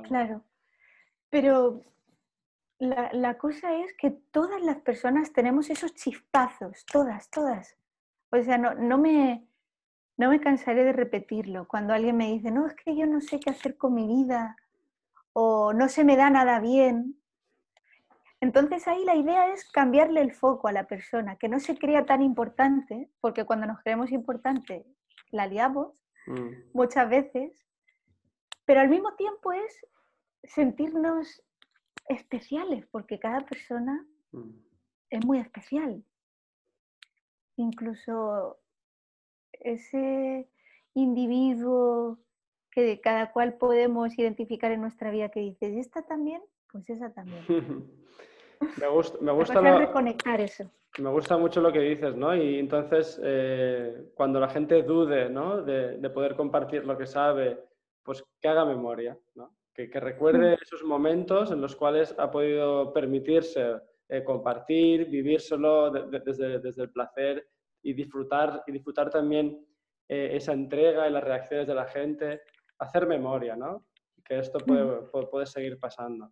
[0.04, 0.44] Claro.
[1.30, 1.82] Pero
[2.78, 7.76] la, la, cosa es que todas las personas tenemos esos chispazos, todas, todas.
[8.30, 9.46] O sea, no, no, me,
[10.16, 11.66] no me cansaré de repetirlo.
[11.66, 14.56] Cuando alguien me dice, no, es que yo no sé qué hacer con mi vida
[15.32, 17.21] o no se me da nada bien,
[18.42, 22.07] entonces ahí la idea es cambiarle el foco a la persona, que no se crea
[22.07, 24.85] tan importante, porque cuando nos creemos importante
[25.31, 25.94] la liamos
[26.26, 26.72] mm.
[26.74, 27.52] muchas veces,
[28.64, 29.87] pero al mismo tiempo es
[30.42, 31.40] sentirnos
[32.09, 34.50] especiales, porque cada persona mm.
[35.11, 36.05] es muy especial.
[37.55, 38.59] Incluso
[39.52, 40.50] ese
[40.94, 42.18] individuo
[42.72, 46.42] que de cada cual podemos identificar en nuestra vida que dice, ¿y esta también?
[46.72, 47.44] Pues esa también.
[48.81, 50.70] Me gusta, me gusta reconectar eso.
[50.98, 52.37] Me gusta mucho lo que dices, ¿no?
[52.37, 55.62] Y entonces, eh, cuando la gente dude, ¿no?
[55.62, 57.59] De, poder compartir lo que sabe,
[58.03, 59.57] pues que haga memoria, ¿no?
[59.72, 60.59] Que, recuerde mm.
[60.62, 63.77] esos momentos en los cuales ha podido permitirse
[64.11, 67.48] eh, compartir, vivírselo desde, desde, el placer
[67.83, 69.66] y disfrutar, y disfrutar también
[70.09, 72.42] eh, esa entrega y las reacciones de la gente,
[72.79, 73.87] hacer memoria, ¿no?
[74.22, 75.31] Que esto puede, mm.
[75.31, 76.31] puede seguir pasando.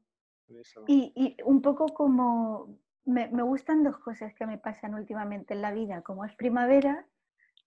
[0.87, 6.03] Y, un poco como me, gustan dos cosas que me pasan últimamente en la vida.
[6.03, 7.07] Como es primavera,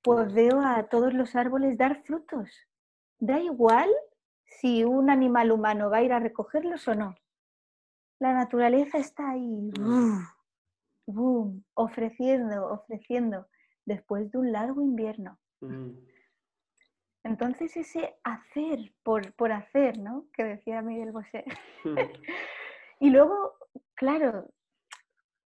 [0.04, 2.50] pues veo a todos los árboles dar frutos.
[3.20, 3.90] Da igual
[4.46, 7.16] si un animal humano va a ir a recogerlos o no.
[8.20, 9.72] La naturaleza está ahí,
[11.06, 13.48] boom, ofreciendo, ofreciendo,
[13.86, 15.40] después de un largo invierno.
[15.60, 15.92] Mm.
[17.24, 20.26] Entonces ese hacer por, por hacer, ¿no?
[20.34, 21.46] Que decía Miguel Bosé.
[23.00, 23.56] Y luego,
[23.96, 24.50] claro,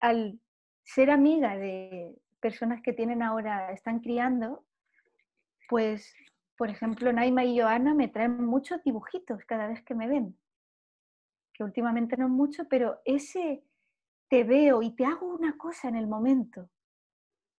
[0.01, 0.41] al
[0.85, 4.65] ser amiga de personas que tienen ahora, están criando,
[5.69, 6.15] pues,
[6.57, 10.39] por ejemplo, Naima y Joana me traen muchos dibujitos cada vez que me ven,
[11.53, 13.65] que últimamente no mucho, pero ese
[14.29, 16.69] te veo y te hago una cosa en el momento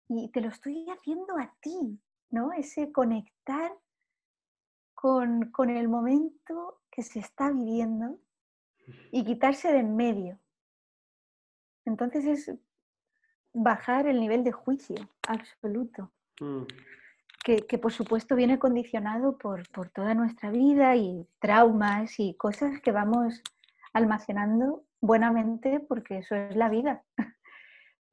[0.10, 2.54] y te lo estoy haciendo a ti, ¿no?
[2.54, 3.72] Ese conectar
[4.94, 8.20] con, con el momento que se está viviendo
[9.12, 10.40] y quitarse de en medio.
[11.86, 12.52] Entonces es
[13.54, 14.96] bajar el nivel de juicio
[15.28, 16.64] absoluto, mm.
[17.44, 22.92] que, por supuesto viene condicionado por, por, toda nuestra vida y traumas y cosas que
[22.92, 23.42] vamos
[23.94, 27.04] almacenando buenamente porque eso es la vida.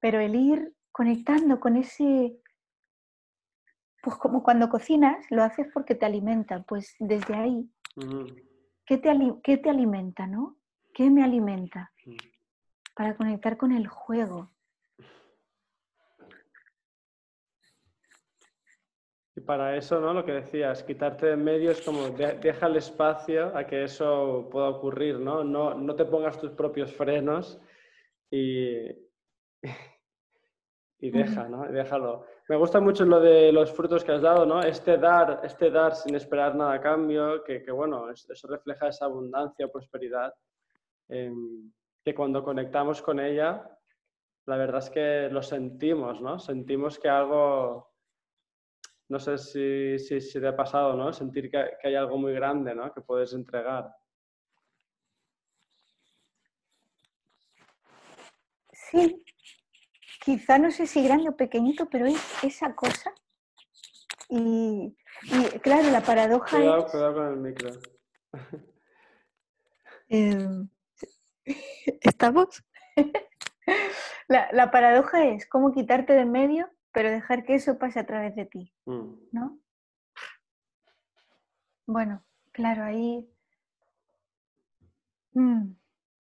[0.00, 2.38] Pero el ir conectando con ese,
[4.02, 7.68] pues como cuando cocinas, lo haces porque te alimenta, pues desde ahí,
[8.86, 10.56] ¿qué, te, ¿qué te alimenta, no?
[10.94, 11.92] ¿Qué me alimenta?
[12.06, 12.16] Mm.
[12.94, 14.54] Para conectar con el juego,
[19.36, 20.14] Y para eso, ¿no?
[20.14, 24.48] Lo que decías, quitarte de en medio es como deja el espacio a que eso
[24.50, 25.42] pueda ocurrir, ¿no?
[25.42, 27.60] No, no te pongas tus propios frenos
[28.30, 28.86] y,
[31.00, 31.66] y deja, ¿no?
[31.66, 32.26] Déjalo.
[32.48, 34.60] Me gusta mucho lo de los frutos que has dado, ¿no?
[34.60, 39.06] Este dar, este dar sin esperar nada a cambio, que, que bueno, eso refleja esa
[39.06, 40.32] abundancia, prosperidad,
[41.08, 41.72] em,
[42.04, 43.70] que cuando conectamos con ella,
[44.46, 46.38] la verdad es que lo sentimos, ¿no?
[46.38, 47.94] Sentimos que algo
[49.08, 51.12] no sé si, si, te ha pasado, ¿no?
[51.12, 52.92] Sentir que, hay algo muy grande, ¿no?
[52.92, 53.94] Que puedes entregar.
[58.72, 59.22] Sí,
[60.24, 63.12] quizá no sé si grande o pequeñito, pero es esa cosa.
[64.28, 64.96] Y,
[65.62, 67.70] claro, la paradoja cuidado, Cuidado con el micro.
[70.08, 70.68] Em,
[72.00, 72.64] ¿Estamos?
[74.28, 78.36] la, la paradoja es cómo quitarte de medio pero dejar que eso pase a través
[78.36, 79.14] de ti, mm.
[79.32, 79.58] ¿no?
[81.86, 83.28] Bueno, claro, ahí
[85.32, 85.72] mm,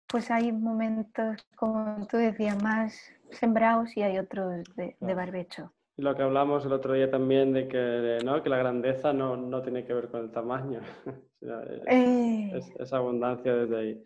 [0.09, 2.99] pues hay momentos, como tú decías, más
[3.31, 5.71] sembrados y hay otros de, barbecho.
[5.97, 8.43] Y lo que hablamos el otro día también de que, ¿no?
[8.43, 10.81] que la grandeza no, tiene que ver con el tamaño,
[11.87, 12.59] eh.
[12.79, 14.05] es, abundancia desde ahí.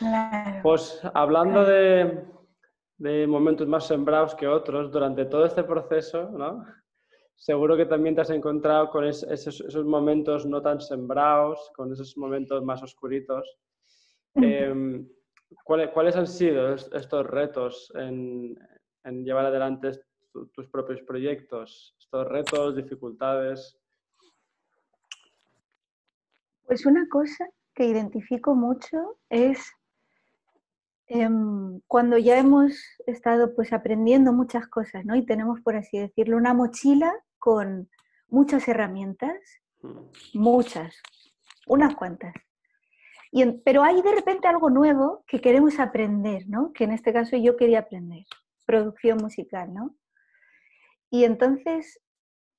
[0.00, 0.60] Claro.
[0.62, 2.24] Pues hablando de,
[2.96, 6.64] de momentos más sembrados que otros durante todo este proceso, ¿no?
[7.34, 12.62] Seguro que también te has encontrado con esos, momentos no tan sembrados, con esos momentos
[12.62, 13.58] más oscuritos.
[14.34, 15.08] Em,
[15.64, 18.54] ¿cuáles, han sido estos retos en,
[19.24, 19.92] llevar adelante
[20.52, 21.96] tus propios proyectos?
[21.98, 23.78] Estos retos, dificultades.
[26.66, 29.72] Pues una cosa que identifico mucho es
[31.12, 32.72] Em, cuando ya hemos
[33.04, 35.16] estado pues aprendiendo muchas cosas, ¿no?
[35.16, 37.90] Y tenemos, por así decirlo, una mochila con
[38.28, 39.34] muchas herramientas,
[39.82, 40.38] mm.
[40.38, 40.94] muchas,
[41.66, 42.32] unas cuantas.
[43.32, 46.72] Y pero hay de repente algo nuevo que queremos aprender, ¿no?
[46.72, 48.24] Que en este caso yo quería aprender,
[48.64, 49.96] producción musical, ¿no?
[51.10, 52.00] Y entonces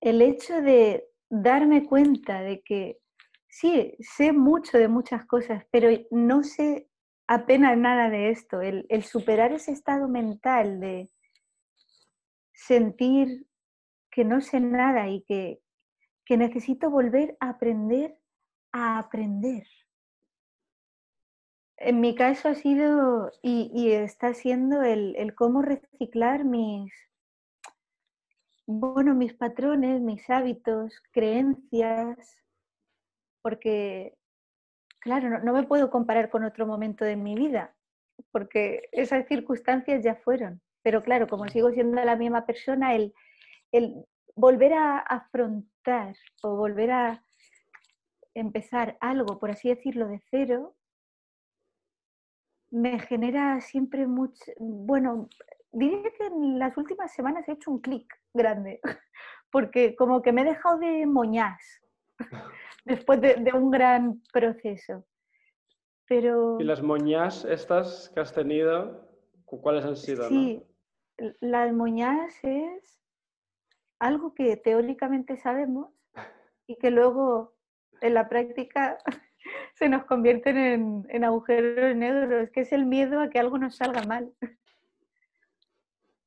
[0.01, 2.99] el hecho de darme cuenta de que
[3.47, 6.90] sí, sé mucho de muchas cosas, pero no sé
[7.31, 11.09] apenas nada de esto, el, superar ese estado mental de
[12.51, 13.47] sentir
[14.11, 15.61] que no sé nada y que,
[16.29, 18.17] necesito volver a aprender
[18.71, 19.67] a aprender.
[21.75, 26.89] En mi caso ha sido y, está siendo el, el, cómo reciclar mis,
[28.65, 32.37] bueno, mis patrones, mis hábitos, creencias,
[33.41, 34.17] porque
[35.01, 37.75] claro, no, me puedo comparar con otro momento de mi vida,
[38.31, 40.61] porque esas circunstancias ya fueron.
[40.83, 43.13] Pero claro, como sigo siendo la misma persona, el,
[43.71, 47.23] el volver a afrontar o volver a
[48.33, 50.75] empezar algo, por así decirlo, de cero,
[52.71, 55.27] me genera siempre mucho, bueno,
[55.71, 58.79] diría que en las últimas semanas he hecho un clic grande,
[59.51, 61.81] porque como que me he dejado de moñas
[62.85, 65.05] después de, un gran proceso.
[66.07, 66.59] Pero...
[66.59, 69.07] ¿Y las moñas estas que has tenido,
[69.45, 70.27] cuáles han sido?
[70.27, 70.63] Sí,
[71.39, 72.99] las moñas es
[73.99, 75.89] algo que teóricamente sabemos
[76.67, 77.53] y que luego
[78.01, 78.97] en la práctica
[79.75, 83.77] se nos convierten en, en, agujeros negros, que es el miedo a que algo nos
[83.77, 84.33] salga mal.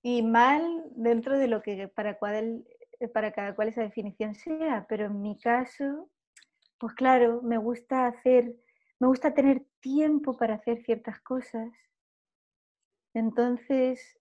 [0.03, 2.65] Y mal dentro de lo que para, cual,
[3.13, 6.11] para cada cual esa definición sea, pero en mi caso
[6.85, 8.57] pues claro, me gusta hacer,
[9.01, 11.73] me gusta tener tiempo para hacer ciertas cosas.
[13.15, 14.21] Entonces,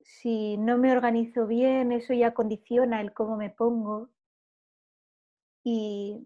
[0.00, 4.10] si no me organizo bien, eso ya condiciona el cómo me pongo.
[5.62, 6.24] Y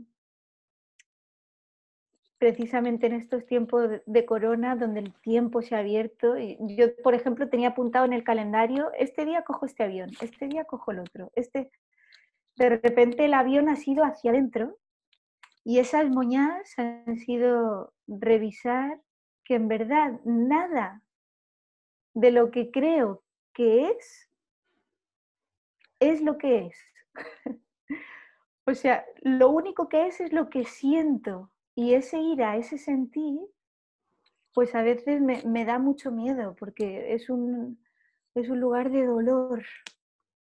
[2.39, 7.51] precisamente en estos tiempos de corona, donde el tiempo se ha abierto, yo, por ejemplo,
[7.51, 11.33] tenía apuntado en el calendario, este día cojo este avión, este día cojo el otro,
[11.35, 11.71] este...
[12.57, 14.79] De repente el avión ha sido hacia adentro
[15.67, 19.03] y esas moñas han sido revisar
[19.45, 21.03] que en verdad nada
[22.15, 24.31] de lo que creo que es
[25.99, 26.77] es lo que es.
[28.65, 32.79] o sea, lo único que es es lo que siento y ese ir a ese
[32.79, 33.41] sentir
[34.55, 37.85] pues a veces me, da mucho miedo porque es un,
[38.37, 39.65] es un lugar de dolor.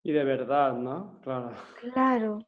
[0.03, 1.20] Y de verdad, ¿no?
[1.22, 1.51] Claro.
[1.82, 2.39] Claro.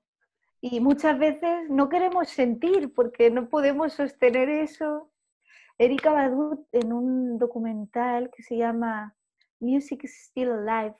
[0.65, 5.11] Y muchas veces no queremos sentir porque no podemos sostener eso.
[5.77, 9.13] Erika Badut en un documental que se llama
[9.59, 10.95] Music is Still Alive.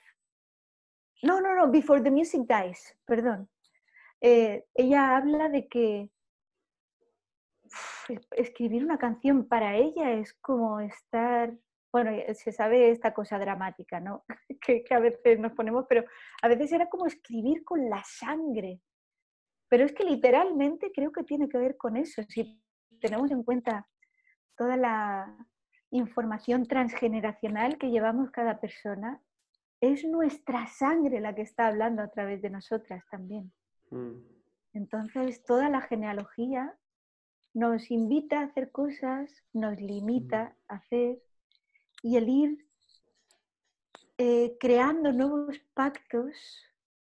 [1.21, 3.49] No, no, no, Before the Music Dies, perdón.
[4.19, 6.09] Eh, ella habla de que
[8.31, 11.53] escribir una canción para ella es como estar,
[11.89, 14.25] bueno, se sabe esta cosa dramática, ¿no?
[14.61, 16.03] que, a veces nos ponemos, pero
[16.41, 18.81] a veces era como escribir con la sangre.
[19.73, 22.21] Pero es que literalmente creo que tiene que ver con eso.
[22.29, 22.61] Si
[23.01, 23.87] tenemos en cuenta
[24.55, 25.35] toda la
[25.89, 29.19] información transgeneracional que llevamos cada persona,
[29.81, 33.51] es nuestra sangre la que está hablando a través de nosotras también.
[33.89, 34.19] Mm.
[34.73, 36.77] Entonces, toda la genealogía
[37.55, 41.19] nos invita a hacer cosas, nos limita a hacer
[42.03, 42.67] y el ir
[44.19, 46.35] eh, creando nuevos pactos,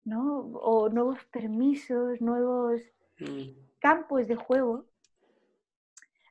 [0.03, 0.39] ¿no?
[0.39, 2.81] O nuevos permisos, nuevos
[3.19, 3.49] mm.
[3.79, 4.85] campos de juego,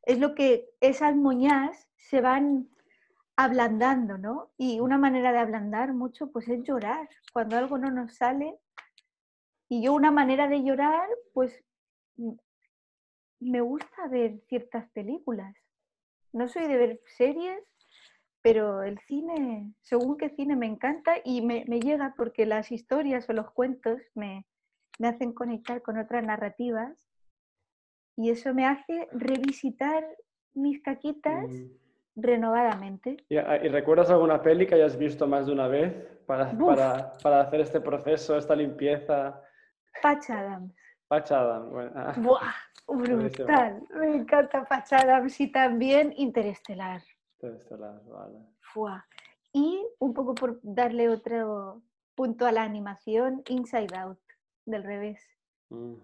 [0.03, 2.69] es lo que esas moñas se van
[3.37, 4.51] ablandando, ¿no?
[4.57, 7.09] Y una manera de ablandar mucho, pues es llorar.
[7.33, 8.59] Cuando algo no nos sale,
[9.69, 11.62] y yo una manera de llorar, pues
[13.39, 15.55] me gusta ver ciertas películas.
[16.33, 17.62] No soy de ver series,
[18.43, 23.32] pero el cine, según qué cine me encanta y me, llega porque las historias o
[23.32, 24.47] los cuentos me,
[25.03, 26.97] hacen conectar con otras narrativas
[28.16, 30.05] y eso me hace revisitar
[30.55, 31.70] mis caquitas mm.
[32.16, 33.16] renovadamente.
[33.47, 35.95] Ah, ¿Y, recuerdas alguna peli que hayas visto más de una vez
[36.26, 39.41] para, para, para hacer este proceso, esta limpieza?
[40.03, 40.74] Patch Adams.
[41.09, 41.93] Patch Adams, bueno.
[41.95, 42.14] Ah.
[42.16, 42.53] ¡Buah!
[42.89, 43.82] Brutal.
[43.91, 47.03] Me encanta Patch Adams y también Interestelar.
[47.41, 48.39] Interestelar, vale.
[48.61, 49.07] Fua.
[49.53, 51.82] Y un poco por darle otro
[52.14, 54.20] punto a la animación, Inside Out,
[54.66, 55.20] del revés.
[55.70, 55.95] Mm.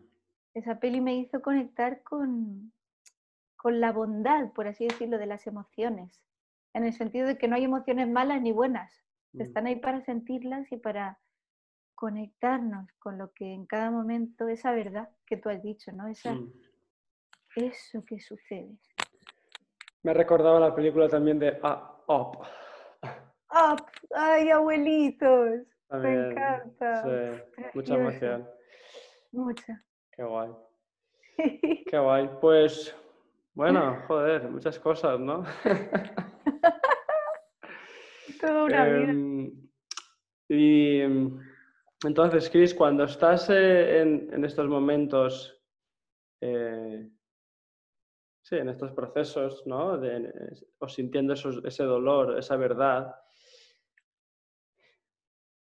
[0.54, 2.72] Esa peli me hizo conectar con,
[3.56, 6.22] con la bondad, por así decirlo, de las emociones.
[6.72, 8.92] En el sentido de que no hay emociones malas ni buenas.
[9.32, 9.40] Mm.
[9.40, 11.18] Están ahí para sentirlas y para
[11.96, 16.06] conectarnos con lo que en cada momento, esa verdad que tú has dicho, ¿no?
[16.06, 16.52] Esa, mm.
[17.56, 18.76] Eso que sucede.
[20.04, 21.94] Me recordaba la película también de Up.
[22.08, 22.46] Up,
[24.14, 25.62] ay, abuelitos.
[25.90, 27.02] Me encanta.
[27.02, 27.10] Sí,
[27.72, 28.46] mucha emoción.
[29.32, 29.82] Mucha.
[30.12, 30.50] Qué guay.
[31.90, 32.28] Qué guay.
[32.38, 32.94] Pues,
[33.54, 35.42] bueno, joder, muchas cosas, ¿no?
[38.42, 39.10] Toda una vida.
[39.10, 39.50] Em,
[40.50, 41.00] y
[42.04, 45.58] entonces, Chris, cuando estás eh, en, estos momentos,
[46.42, 47.08] eh,
[48.44, 49.98] sí, en estos procesos, ¿no?
[50.78, 53.16] O sintiendo ese dolor, esa verdad,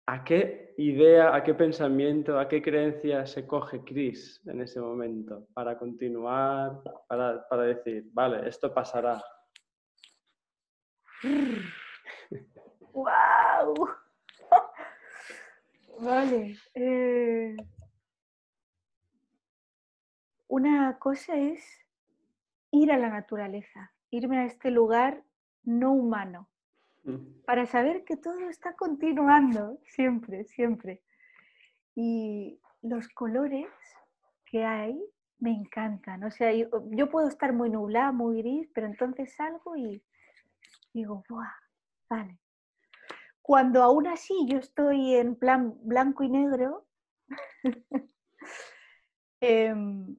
[0.07, 5.47] ¿a qué idea, a qué pensamiento, a qué creencia se coge Chris en ese momento
[5.55, 9.22] para continuar, para, para decir, vale, esto pasará?
[12.93, 13.74] ¡Wow!
[16.01, 16.57] Vale.
[16.74, 17.55] Eh,
[20.49, 21.82] una cosa es
[22.72, 25.22] ir a la naturaleza, irme a este lugar
[25.62, 26.48] no humano,
[27.46, 31.02] para saber que todo está continuando, siempre, siempre.
[31.94, 33.68] Y los colores
[34.46, 35.00] que hay
[35.38, 36.22] me encantan.
[36.24, 40.02] O sea, yo, puedo estar muy nublada, muy gris, pero entonces salgo y
[40.92, 41.52] digo, ¡buah!
[42.08, 42.38] Vale,
[43.40, 46.86] cuando aún así yo estoy en plan blanco y negro,
[49.40, 50.16] em,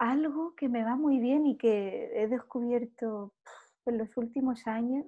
[0.00, 3.34] algo que me va muy bien y que he descubierto
[3.84, 5.06] en los últimos años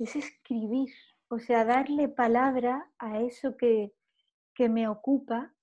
[0.00, 0.90] es escribir,
[1.28, 3.92] o sea, darle palabra a eso que,
[4.54, 5.54] que me ocupa,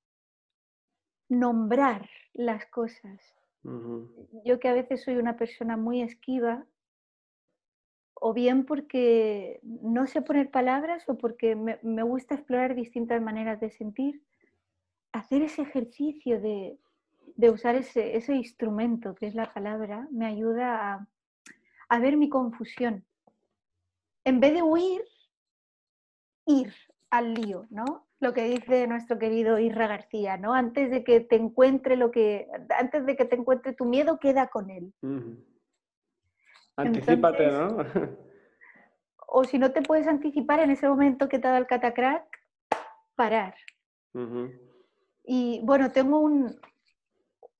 [1.28, 3.20] nombrar las cosas.
[4.45, 6.66] Yo que a veces soy una persona muy esquiva,
[8.14, 13.70] o bien porque no sé poner palabras o porque me, gusta explorar distintas maneras de
[13.72, 14.24] sentir,
[15.12, 16.80] hacer ese ejercicio de,
[17.49, 21.07] usar ese, instrumento que es la palabra me ayuda
[21.89, 23.05] a, ver mi confusión.
[24.23, 25.01] En vez de huir,
[26.45, 26.73] ir
[27.09, 28.07] al lío, ¿no?
[28.19, 30.53] Lo que dice nuestro querido Irra García, ¿no?
[30.53, 34.47] Antes de que te encuentre lo que, antes de que te encuentre tu miedo, queda
[34.47, 34.93] con él.
[36.75, 37.77] Anticípate, ¿no?
[39.27, 42.25] o si no te puedes anticipar en ese momento que te da el catacrack,
[43.15, 43.55] parar.
[45.23, 46.59] Y bueno, tengo un,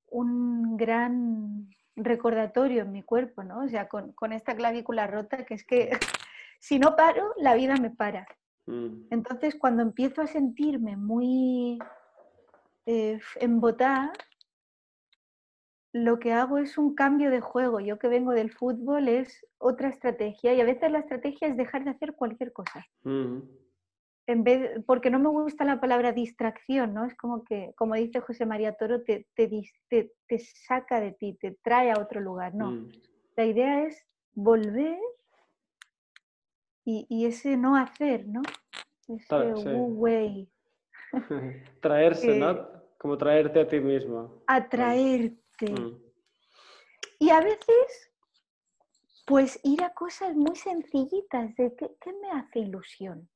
[0.10, 3.64] un gran recordatorio en mi cuerpo, ¿no?
[3.64, 5.90] O sea, con, esta clavícula rota, que es que
[6.60, 8.28] si no paro, la vida me para.
[8.66, 9.08] Mm.
[9.10, 11.80] Entonces, cuando empiezo a sentirme muy
[12.86, 14.14] eh, embotada,
[15.94, 17.80] lo que hago es un cambio de juego.
[17.80, 21.84] Yo que vengo del fútbol es otra estrategia y a veces la estrategia es dejar
[21.84, 22.86] de hacer cualquier cosa.
[23.04, 23.40] Mm
[24.28, 27.06] en vez, porque no me gusta la palabra distracción, ¿no?
[27.06, 29.50] Es como que, como dice José María Toro, te, te,
[29.88, 32.72] te, saca de ti, te trae a otro lugar, no.
[32.72, 32.92] Mm.
[33.38, 35.00] La idea es volver
[36.84, 38.42] y, ese no hacer, ¿no?
[39.08, 40.50] Ese way.
[41.82, 42.68] Traerse, ¿no?
[42.98, 44.44] Como traerte a ti mismo.
[44.48, 45.72] Atraerte.
[45.72, 46.02] Mm.
[47.20, 48.12] Y a veces,
[49.26, 53.30] pues ir a cosas muy sencillitas de qué, qué me hace ilusión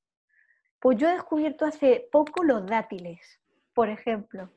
[0.82, 3.39] pues yo he descubierto hace poco los dátiles,
[3.73, 4.49] por ejemplo.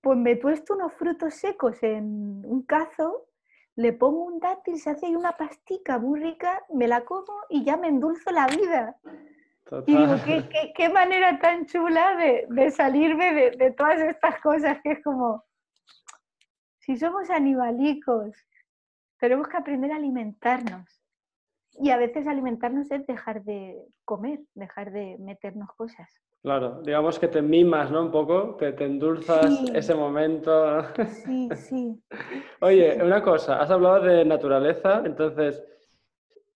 [0.00, 3.28] Pues me he puesto unos frutos secos en un cazo,
[3.76, 7.76] le pongo un dátil, se hace una pastica muy rica, me la como y ya
[7.76, 8.96] me endulzo la vida.
[9.86, 10.16] Y digo,
[10.74, 15.44] ¿qué, manera tan chula de, salirme de, de, todas estas cosas que es como,
[16.80, 18.36] si somos animalicos,
[19.18, 21.01] tenemos que aprender a alimentarnos.
[21.78, 26.08] Y a veces alimentarnos es dejar de comer, dejar de meternos cosas.
[26.42, 28.02] Claro, digamos que te mimas, ¿no?
[28.02, 30.84] Un poco, te, te endulzas ese momento.
[31.24, 32.02] Sí, sí.
[32.60, 35.62] Oye, una cosa, has hablado de naturaleza, entonces,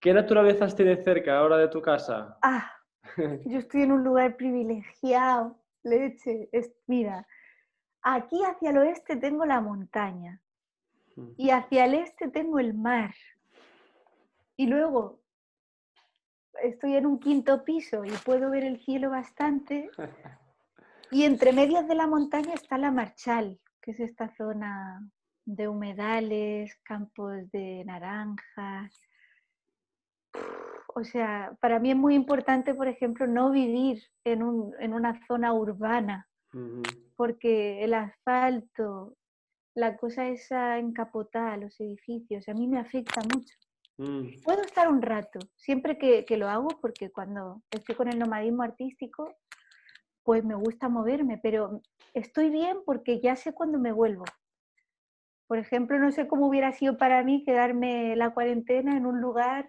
[0.01, 2.37] ¿qué naturalezas tienes cerca ahora de tu casa?
[2.43, 2.69] Ah,
[3.47, 6.49] yo estoy en un lugar privilegiado, leche.
[6.51, 7.27] Es, mira,
[8.03, 10.41] aquí hacia el oeste tengo la montaña
[11.15, 11.31] mm.
[11.37, 13.15] y hacia el este tengo el mar.
[14.57, 15.21] Y luego
[16.63, 19.91] estoy en un quinto piso y puedo ver el cielo bastante.
[21.13, 25.09] Y entre medias de la montaña está la Marchal, que es esta zona
[25.45, 29.01] de humedales, campos de naranjas.
[30.89, 36.29] O sea, para mí es muy importante, por ejemplo, no vivir en, una zona urbana,
[37.15, 39.17] porque el asfalto,
[39.75, 43.55] la cosa esa encapotada, los edificios, a mí me afecta mucho.
[43.99, 44.43] Mm.
[44.45, 49.35] Puedo estar un rato, siempre que, lo hago, porque cuando estoy con el nomadismo artístico,
[50.23, 51.81] pues me gusta moverme, pero
[52.13, 54.25] estoy bien porque ya sé cuándo me vuelvo.
[55.47, 59.69] Por ejemplo, no sé cómo hubiera sido para mí quedarme la cuarentena en un lugar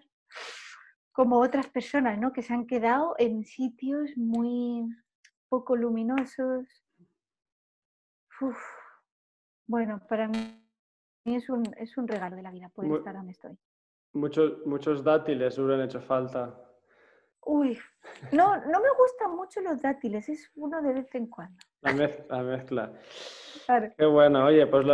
[1.12, 2.32] como otras personas, ¿no?
[2.32, 4.88] Que se han quedado en sitios muy
[5.48, 6.66] poco luminosos.
[9.66, 10.64] Bueno, para mí
[11.24, 13.58] es un, es un regalo de la vida poder estar donde estoy.
[14.12, 16.54] Muchos, muchos dátiles hubieran hecho falta.
[17.48, 17.78] Uy,
[18.32, 21.56] no, no me gustan mucho los dátiles, es uno de vez en cuando.
[21.80, 21.92] La,
[22.42, 22.92] mezcla.
[23.96, 24.86] Qué bueno, oye, pues...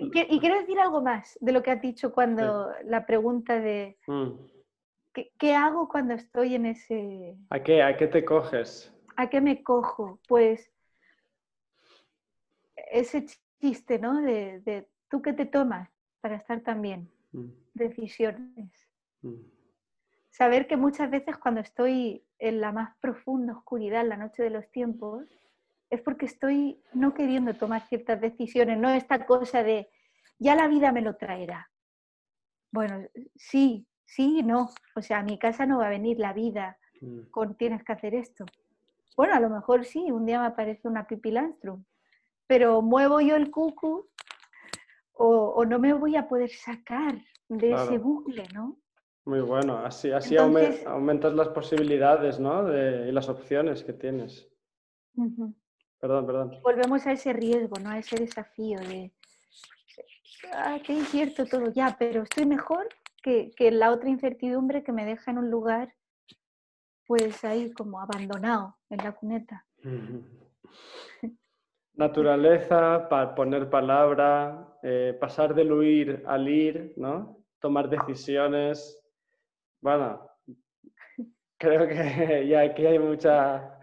[0.00, 3.98] Y quiero decir algo más de lo que has dicho cuando la pregunta de...
[4.06, 4.30] Mm.
[5.38, 7.36] ¿qué, hago cuando estoy en ese...
[7.50, 8.92] ¿A qué, ¿A qué te coges?
[9.16, 10.18] ¿A qué me cojo?
[10.26, 10.72] Pues
[12.90, 13.26] ese
[13.60, 14.22] chiste, ¿no?
[14.22, 15.88] De, de tú qué te tomas
[16.20, 17.10] para estar tan bien.
[17.32, 17.61] Mm.
[17.74, 18.70] Decisiones.
[19.22, 19.34] Mm.
[20.30, 24.50] Saber que muchas veces cuando estoy en la más profunda oscuridad, en la noche de
[24.50, 25.26] los tiempos,
[25.90, 29.90] es porque estoy no queriendo tomar ciertas decisiones, no esta cosa de
[30.38, 31.70] ya la vida me lo traerá.
[32.70, 33.06] Bueno,
[33.36, 34.70] sí, sí y no.
[34.96, 37.30] O sea, a mi casa no va a venir la vida mm.
[37.30, 38.46] con tienes que hacer esto.
[39.16, 41.84] Bueno, a lo mejor sí, un día me aparece una pipilastrum,
[42.46, 44.08] pero muevo yo el cucu
[45.14, 47.14] o, no me voy a poder sacar
[47.58, 48.78] de ese bucle, ¿no?
[49.24, 52.64] Muy bueno, así, así aumentas las posibilidades, ¿no?
[52.64, 54.48] De, y las opciones que tienes.
[56.00, 56.58] Perdón, perdón.
[56.62, 57.90] volvemos a ese riesgo, ¿no?
[57.90, 59.12] A ese desafío de,
[60.52, 62.88] ah, qué incierto todo, ya, pero estoy mejor
[63.22, 65.94] que, que la otra incertidumbre que me deja en un lugar,
[67.06, 69.64] pues ahí como abandonado en la cuneta.
[71.94, 77.41] Naturaleza, para poner palabra, eh, pasar del huir al ir, ¿no?
[77.62, 79.00] Tomar decisiones.
[79.80, 80.28] Bueno,
[81.56, 83.78] creo que ya aquí hay mucha,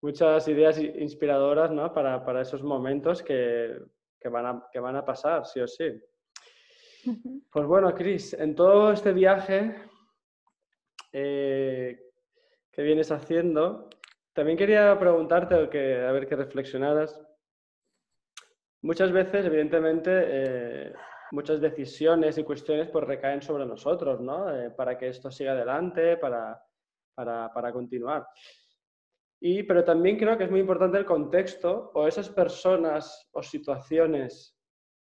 [0.00, 1.92] muchas ideas inspiradoras ¿no?
[1.92, 3.76] para, para esos momentos que,
[4.18, 6.00] que, van a, que van a pasar, sí o sí.
[7.50, 9.74] Pues bueno, Cris, en todo este viaje
[11.12, 12.00] eh,
[12.70, 13.90] que vienes haciendo,
[14.32, 17.20] también quería preguntarte, que, a ver que reflexionaras,
[18.82, 20.92] Muchas veces, evidentemente, eh,
[21.32, 24.54] muchas decisiones y cuestiones pues recaen sobre nosotros, ¿no?
[24.54, 26.62] Eh, para que esto siga adelante, para,
[27.14, 28.26] para, continuar.
[29.40, 34.56] Y, pero también creo que es muy importante el contexto o esas personas o situaciones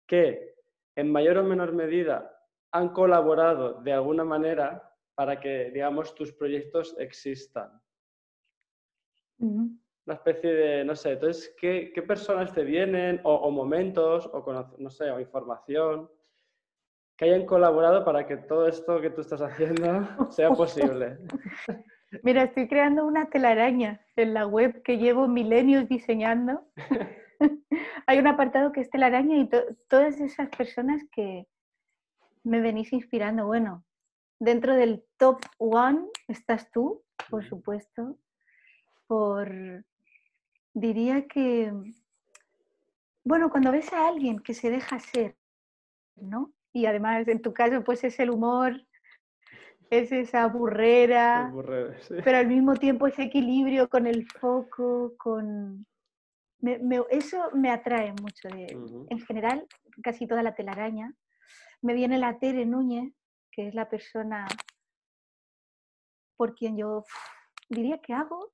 [0.06, 0.54] que
[0.96, 2.34] en mayor o menor medida
[2.72, 4.82] han colaborado de alguna manera
[5.14, 7.70] para que, digamos, tus proyectos existan.
[10.08, 15.10] Una especie de, no sé, entonces, ¿qué, personas te vienen o, momentos o, no sé,
[15.10, 16.08] o información
[17.14, 21.18] que hayan colaborado para que todo esto que tú estás haciendo sea posible?
[22.22, 26.66] Mira, estoy creando una telaraña en la web que llevo milenios diseñando.
[28.06, 29.50] Hay un apartado que es telaraña y
[29.88, 31.46] todas esas personas que
[32.44, 33.44] me venís inspirando.
[33.44, 33.84] Bueno,
[34.38, 38.16] dentro del top one estás tú, por supuesto.
[39.06, 39.84] Por,
[40.80, 41.72] diría que,
[43.24, 45.36] bueno, cuando ves a alguien que se deja ser,
[46.16, 46.52] ¿no?
[46.72, 48.80] Y además, en tu caso, pues es el humor,
[49.90, 51.52] es esa burrera,
[52.24, 55.86] pero al mismo tiempo ese equilibrio con el foco, con...
[57.10, 58.48] eso me atrae mucho.
[58.48, 58.66] De,
[59.10, 59.66] En general,
[60.02, 61.14] casi toda la telaraña.
[61.80, 63.12] Me viene la Tere Núñez,
[63.50, 64.46] que es la persona
[66.36, 67.04] por quien yo
[67.68, 68.52] diría que hago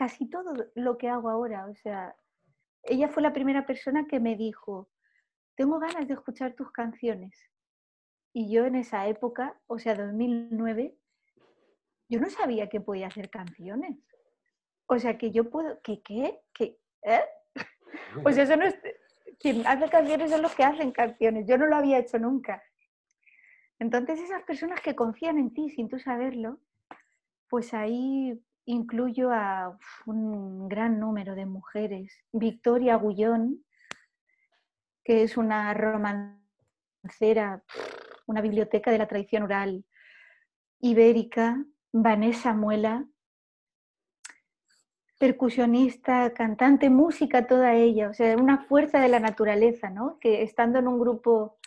[0.00, 1.66] casi todo lo que hago ahora.
[1.66, 2.16] O sea,
[2.84, 4.88] ella fue la primera persona que me dijo,
[5.56, 7.38] tengo ganas de escuchar tus canciones.
[8.32, 10.96] Y yo en esa época, o sea, 2009,
[12.08, 13.98] yo no sabía que podía hacer canciones.
[14.86, 16.40] O sea, que yo puedo, ¿que qué?
[16.54, 17.24] ¿Que, ¿eh?
[18.22, 18.78] Pues eso no es,
[19.38, 21.46] quien hace canciones son los que hacen canciones.
[21.46, 22.62] Yo no lo había hecho nunca.
[23.78, 26.58] Entonces esas personas que confían en ti sin tú saberlo,
[27.50, 32.12] pues ahí incluyo a un gran número de mujeres.
[32.32, 33.64] Victoria Gullón,
[35.04, 37.64] que es una romancera
[38.30, 39.84] una biblioteca de la tradición oral
[40.80, 43.06] ibérica, Vanessa Muela,
[45.18, 50.18] percusionista, cantante, música, toda ella, o sea, una fuerza de la naturaleza, ¿no?
[50.18, 51.58] Que estando en un grupo,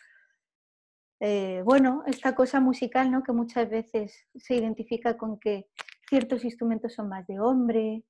[1.19, 3.21] eh, bueno, esta cosa musical, ¿no?
[3.21, 5.67] Que muchas veces se identifica con que
[6.13, 8.03] ciertos instrumentos son más de hombre.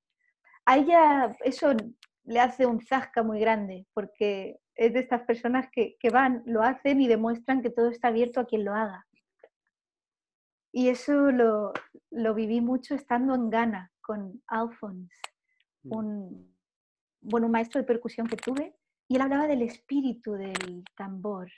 [0.65, 1.71] A ella eso
[2.25, 6.99] le hace un zasca muy grande, porque es de estas personas que, van, lo hacen
[6.99, 9.07] y demuestran que todo está abierto a quien lo haga.
[10.73, 11.71] Y eso lo,
[12.35, 15.15] viví mucho estando en Ghana con Alphonse,
[15.83, 15.95] mm.
[15.95, 16.57] un,
[17.21, 18.75] bueno, un maestro de percusión que tuve,
[19.07, 21.49] y él hablaba del espíritu del tambor.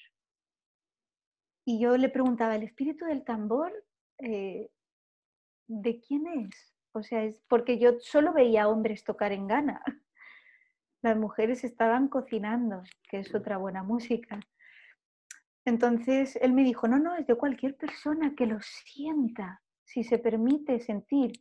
[1.65, 3.73] Y yo le preguntaba, ¿el espíritu del tambor
[4.19, 4.69] eh,
[5.68, 6.74] de quién es?
[6.93, 9.82] O sea, es porque yo solo veía hombres tocar en Ghana
[11.05, 14.39] las mujeres estaban cocinando, que es otra buena música.
[15.63, 20.18] Entonces él me dijo, no, no, es de cualquier persona que lo sienta, si se
[20.18, 21.34] permite sentir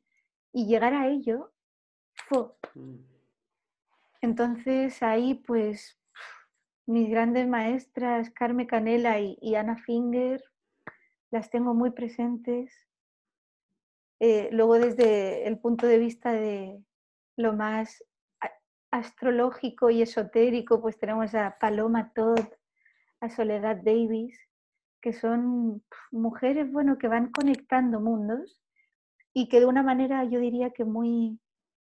[0.53, 1.53] y llegar a ello,
[2.75, 2.97] mm.
[4.21, 5.99] Entonces ahí pues
[6.87, 10.45] mis grandes maestras, Carmen Canela y, Ana Finger,
[11.31, 12.71] las tengo muy presentes.
[14.27, 16.83] Eh, luego desde el punto de vista de
[17.37, 18.03] lo más
[18.91, 22.41] astrológico y esotérico, pues tenemos a Paloma Todd,
[23.21, 24.35] a Soledad Davis,
[25.03, 28.63] que son mujeres, bueno, que van conectando mundos
[29.35, 31.39] y que de una manera, yo diría que muy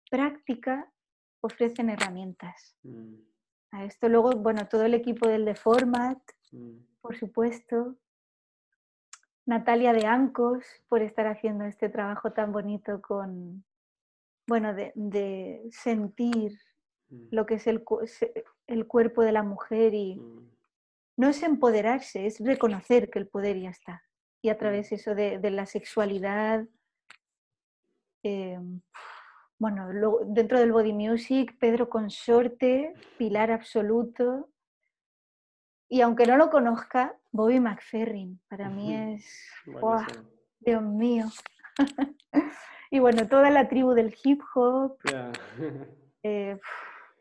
[0.08, 0.88] práctica,
[1.40, 2.76] ofrecen herramientas.
[2.84, 3.14] Mm.
[3.72, 6.20] A esto luego, bueno, todo el equipo del The Format,
[6.52, 7.00] mm.
[7.00, 7.96] por supuesto.
[9.48, 13.64] Natalia de Ancos, por estar haciendo este trabajo tan bonito con,
[14.46, 16.58] bueno, de, de sentir
[17.10, 17.28] Mm.
[17.30, 17.84] lo que es el,
[18.66, 20.50] el, cuerpo de la mujer y mm.
[21.16, 24.02] no es empoderarse, es reconocer que el poder ya está.
[24.42, 24.58] Y a mm.
[24.58, 26.66] través eso de, de la sexualidad,
[28.22, 28.80] em,
[29.58, 29.88] bueno,
[30.26, 34.50] dentro del body music, Pedro Consorte, pilar absoluto.
[35.88, 39.24] Y aunque no lo conozca, Bobby McFerrin, para mí es,
[40.60, 41.26] Dios mío.
[42.90, 44.98] y bueno, toda la tribu del hip hop.
[46.24, 46.58] Eh,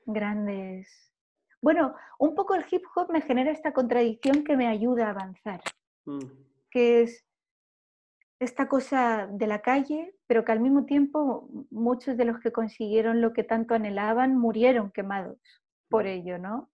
[0.07, 1.13] grandes.
[1.61, 5.61] Bueno, un poco el hip hop me genera esta contradicción que me ayuda a avanzar,
[6.05, 6.26] mm.
[6.72, 7.24] que es
[8.39, 13.22] esta cosa de la calle, pero que al mismo tiempo muchos de los que consiguieron
[13.22, 15.38] lo que tanto anhelaban murieron quemados
[15.88, 16.07] por mm.
[16.07, 16.72] ello, ¿no?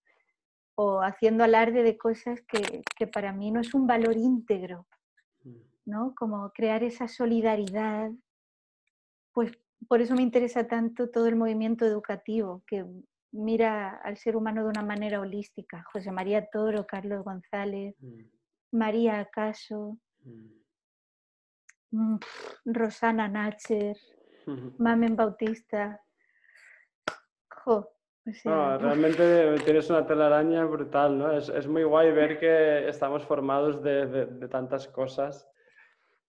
[0.76, 4.88] O haciendo alarde de cosas que, que para mí no es un valor íntegro.
[5.86, 6.14] ¿no?
[6.16, 8.12] Como crear esa solidaridad,
[9.34, 9.52] pues
[9.88, 12.86] por eso me interesa tanto todo el movimiento educativo, que
[13.32, 15.84] mira al ser humano de una manera holística.
[15.92, 18.22] José María Toro, Carlos González, mm.
[18.72, 20.64] María Acaso, mm.
[21.92, 22.20] Mm,
[22.66, 23.98] Rosana Nacher,
[24.78, 26.02] Mamen Bautista.
[28.46, 31.32] No, realmente tienes una telaraña brutal, ¿no?
[31.32, 35.50] Es, muy guay ver que estamos formados de, tantas cosas.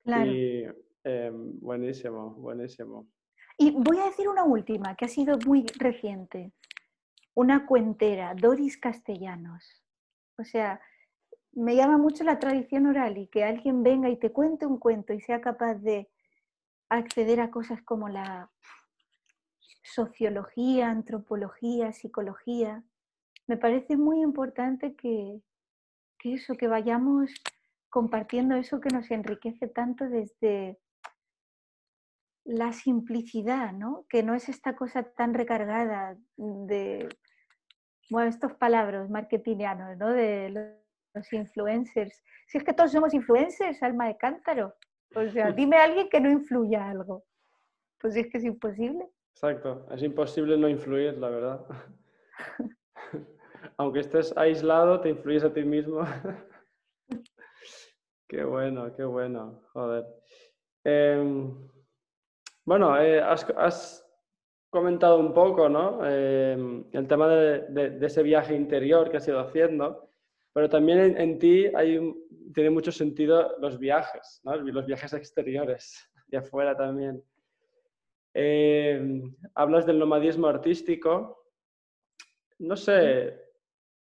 [0.02, 0.30] Claro.
[0.30, 0.66] Y
[1.04, 3.06] em, buenísimo, buenísimo.
[3.56, 6.52] Y voy a decir una última, que ha sido muy reciente.
[7.34, 9.84] Una cuentera, Doris Castellanos.
[10.36, 10.80] O sea,
[11.52, 15.12] me llama mucho la tradición oral y que alguien venga y te cuente un cuento
[15.12, 16.10] y sea capaz de
[16.88, 18.50] acceder a cosas como la
[19.84, 22.82] sociología, antropología, psicología.
[23.46, 25.40] Me parece muy importante que,
[26.24, 27.30] eso, que vayamos
[27.90, 30.80] compartiendo eso que nos enriquece tanto desde
[32.44, 34.06] la simplicidad, ¿no?
[34.08, 37.08] Que no es esta cosa tan recargada de,
[38.10, 40.12] bueno, estos palabras marketingianos, ¿no?
[40.12, 40.80] De
[41.12, 42.22] los influencers.
[42.46, 44.74] Si es que todos somos influencers, alma de cántaro.
[45.14, 47.24] O sea, dime a alguien que no influya algo.
[48.00, 49.08] Pues es que es imposible.
[49.34, 51.66] Exacto, es imposible no influir, la verdad.
[53.76, 56.02] Aunque estés aislado, te influyes a ti mismo.
[58.28, 60.06] qué bueno, qué bueno, joder.
[60.84, 61.52] Em,
[62.64, 64.00] bueno, eh, has,
[64.70, 66.06] comentado un poco, ¿no?
[66.06, 70.10] Em, el tema de, ese viaje interior que has ido haciendo,
[70.52, 71.98] pero también en, ti hay
[72.54, 74.54] tiene mucho sentido los viajes, ¿no?
[74.56, 77.20] Los viajes exteriores, de afuera también.
[78.36, 79.22] Eh,
[79.54, 81.52] hablas del nomadismo artístico.
[82.58, 83.40] No sé,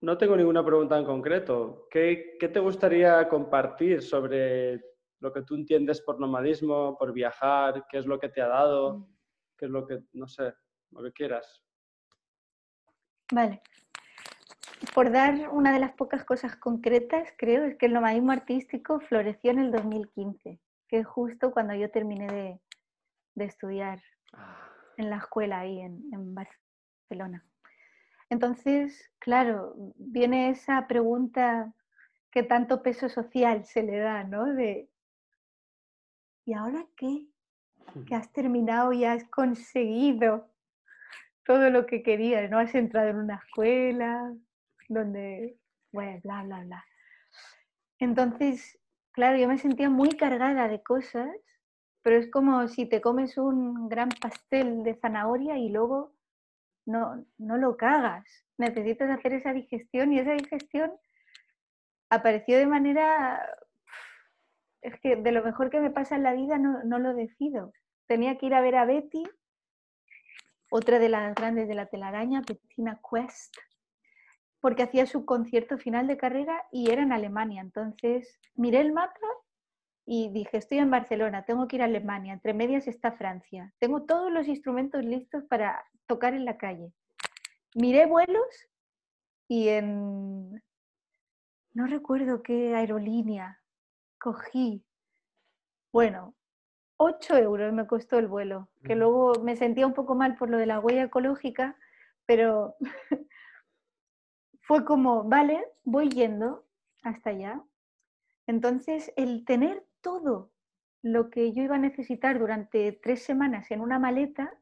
[0.03, 1.89] no tengo ninguna pregunta en concreto.
[1.91, 4.81] ¿Qué, te gustaría compartir sobre
[5.21, 7.87] lo que tú entiendes por nomadismo, por viajar?
[7.89, 9.09] ¿Qué es lo que te ha dado?
[9.57, 10.53] ¿Qué es lo que, no sé,
[10.91, 11.65] lo que quieras?
[13.33, 13.63] Vale.
[14.95, 19.51] Por dar una de las pocas cosas concretas, creo, es que el nomadismo artístico floreció
[19.51, 22.61] en el 2015, que es justo cuando yo terminé
[23.35, 24.01] de estudiar
[24.97, 27.45] en la escuela ahí en, Barcelona.
[28.31, 31.73] Entonces, claro, viene esa pregunta
[32.31, 34.45] que tanto peso social se le da, ¿no?
[34.45, 34.91] De,
[36.45, 37.27] ¿y ahora qué?
[38.07, 40.51] Que has terminado y has conseguido
[41.45, 42.59] todo lo que querías, ¿no?
[42.59, 44.35] Has entrado en una escuela
[44.89, 45.57] donde,
[45.93, 46.85] bueno, bla, bla, bla.
[47.99, 48.79] Entonces,
[49.13, 51.31] claro, yo me sentía muy cargada de cosas
[52.03, 56.13] pero es como si te comes un gran pastel de zanahoria y luego
[56.87, 58.25] no, no lo cagas.
[58.57, 60.93] Necesitas hacer esa digestión y esa digestión
[62.11, 63.47] apareció de manera...
[64.81, 67.73] Es que de lo mejor que me pasa en la vida no, no lo decido.
[68.07, 69.25] Tenía que ir a ver a Betty,
[70.71, 73.57] otra de las grandes de la telaraña, Bettina Quest,
[74.61, 77.61] porque hacía su concierto final de carrera y era en Alemania.
[77.61, 79.19] Entonces miré el mapa
[80.11, 84.05] y dije, estoy en Barcelona, tengo que ir a Alemania, entre medias está Francia, tengo
[84.05, 86.95] todos los instrumentos listos para tocar en la calle.
[87.75, 88.71] Miré vuelos
[89.49, 90.65] y en,
[91.75, 93.61] no recuerdo qué aerolínea
[94.19, 94.83] cogí,
[95.93, 96.35] bueno,
[96.97, 100.57] 8 euros me costó el vuelo, que luego me sentía un poco mal por lo
[100.57, 101.77] de la huella ecológica,
[102.25, 102.77] pero
[104.63, 106.65] fue como, vale, voy yendo
[107.03, 107.63] hasta allá.
[108.47, 110.51] Entonces, el tener todo
[111.03, 114.53] lo que yo iba a necesitar durante tres semanas en una maleta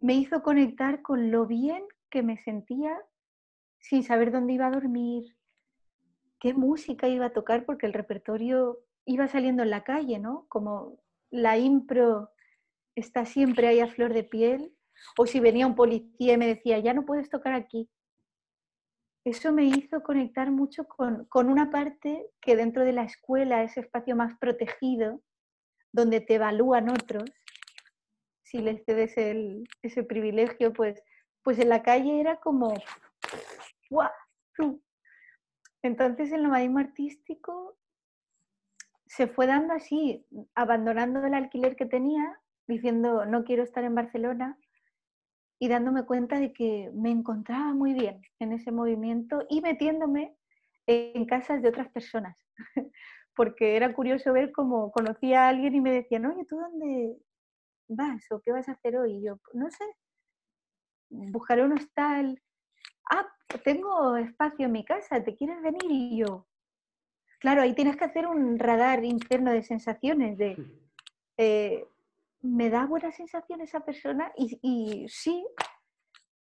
[0.00, 2.96] me hizo conectar con lo bien que me sentía
[3.78, 5.36] sin saber dónde iba a dormir,
[6.38, 10.46] qué música iba a tocar, porque el repertorio iba saliendo en la calle, ¿no?
[10.48, 10.98] Como
[11.30, 12.30] la impro
[12.94, 14.74] está siempre ahí a flor de piel,
[15.16, 17.88] o si venía un policía y me decía, ya no puedes tocar aquí,
[19.24, 24.16] eso me hizo conectar mucho con, una parte que dentro de la escuela, ese espacio
[24.16, 25.20] más protegido,
[25.92, 27.24] donde te evalúan otros,
[28.42, 29.14] si les cedes
[29.82, 31.02] ese privilegio, pues,
[31.42, 32.74] pues en la calle era como,
[33.90, 34.10] ¡guau!
[35.82, 37.76] Entonces el nomadismo artístico
[39.06, 44.58] se fue dando así, abandonando el alquiler que tenía, diciendo, no quiero estar en Barcelona,
[45.62, 50.34] y dándome cuenta de que me encontraba muy bien en ese movimiento y metiéndome
[50.86, 52.36] en casas de otras personas,
[53.36, 57.14] porque era curioso ver cómo conocía a alguien y me decían, oye, ¿tú dónde
[57.88, 59.18] vas o qué vas a hacer hoy?
[59.18, 59.84] Y yo, no sé,
[61.10, 62.42] buscaré un hostal.
[63.10, 63.28] Ah,
[63.62, 65.84] tengo espacio en mi casa, ¿te quieres venir?
[65.90, 66.46] Y yo,
[67.38, 70.56] claro, ahí tienes que hacer un radar interno de sensaciones, de...
[71.36, 71.86] Eh,
[72.42, 75.46] me da buena sensación esa persona y, sí.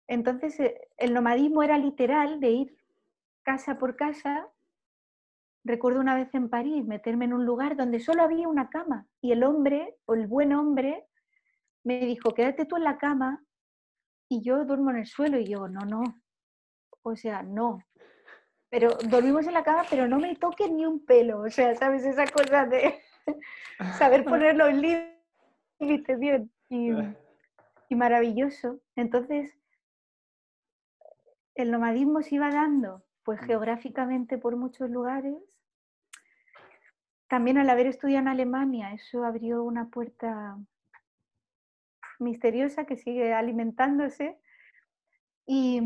[0.07, 2.76] Entonces eh, el nomadismo era literal de ir
[3.43, 4.49] casa por casa.
[5.64, 9.33] Recuerdo una vez en París meterme en un lugar donde solo había una cama y
[9.33, 11.07] el hombre, o el buen hombre,
[11.85, 13.45] me dijo, quédate tú en la cama
[14.28, 16.03] y yo duermo en el suelo y yo, no, no,
[17.03, 17.78] o sea, no.
[18.70, 22.05] Pero dormimos en la cama, pero no me toques ni un pelo, o sea, ¿sabes?
[22.05, 23.01] Esa cosa de
[23.99, 25.11] saber poner los límites
[27.89, 28.80] y maravilloso.
[28.97, 29.57] Entonces,
[31.55, 33.45] el nomadismo se iba dando, pues mm.
[33.45, 35.37] geográficamente por muchos lugares.
[37.28, 40.59] También al haber estudiado en Alemania, eso abrió una puerta
[42.18, 44.39] misteriosa que sigue alimentándose.
[45.47, 45.80] Y,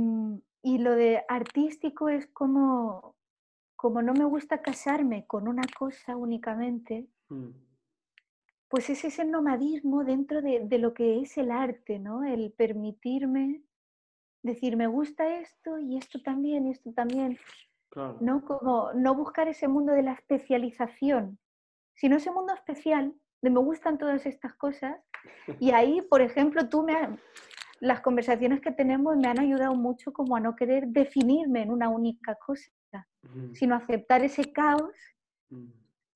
[0.62, 3.16] y lo de artístico es como,
[3.74, 7.65] como no me gusta casarme con una cosa únicamente, mm.
[8.68, 12.24] Pues es ese nomadismo dentro de, de, lo que es el arte, ¿no?
[12.24, 13.62] El permitirme
[14.42, 17.38] decir, me gusta esto y esto también y esto también.
[18.20, 18.44] ¿no?
[18.44, 21.38] Como no buscar ese mundo de la especialización,
[21.94, 24.96] sino ese mundo especial de me gustan todas estas cosas.
[25.60, 27.18] Y ahí, por ejemplo, tú me
[27.80, 31.90] las conversaciones que tenemos me han ayudado mucho como a no querer definirme en una
[31.90, 32.70] única cosa,
[33.52, 34.94] sino aceptar ese caos,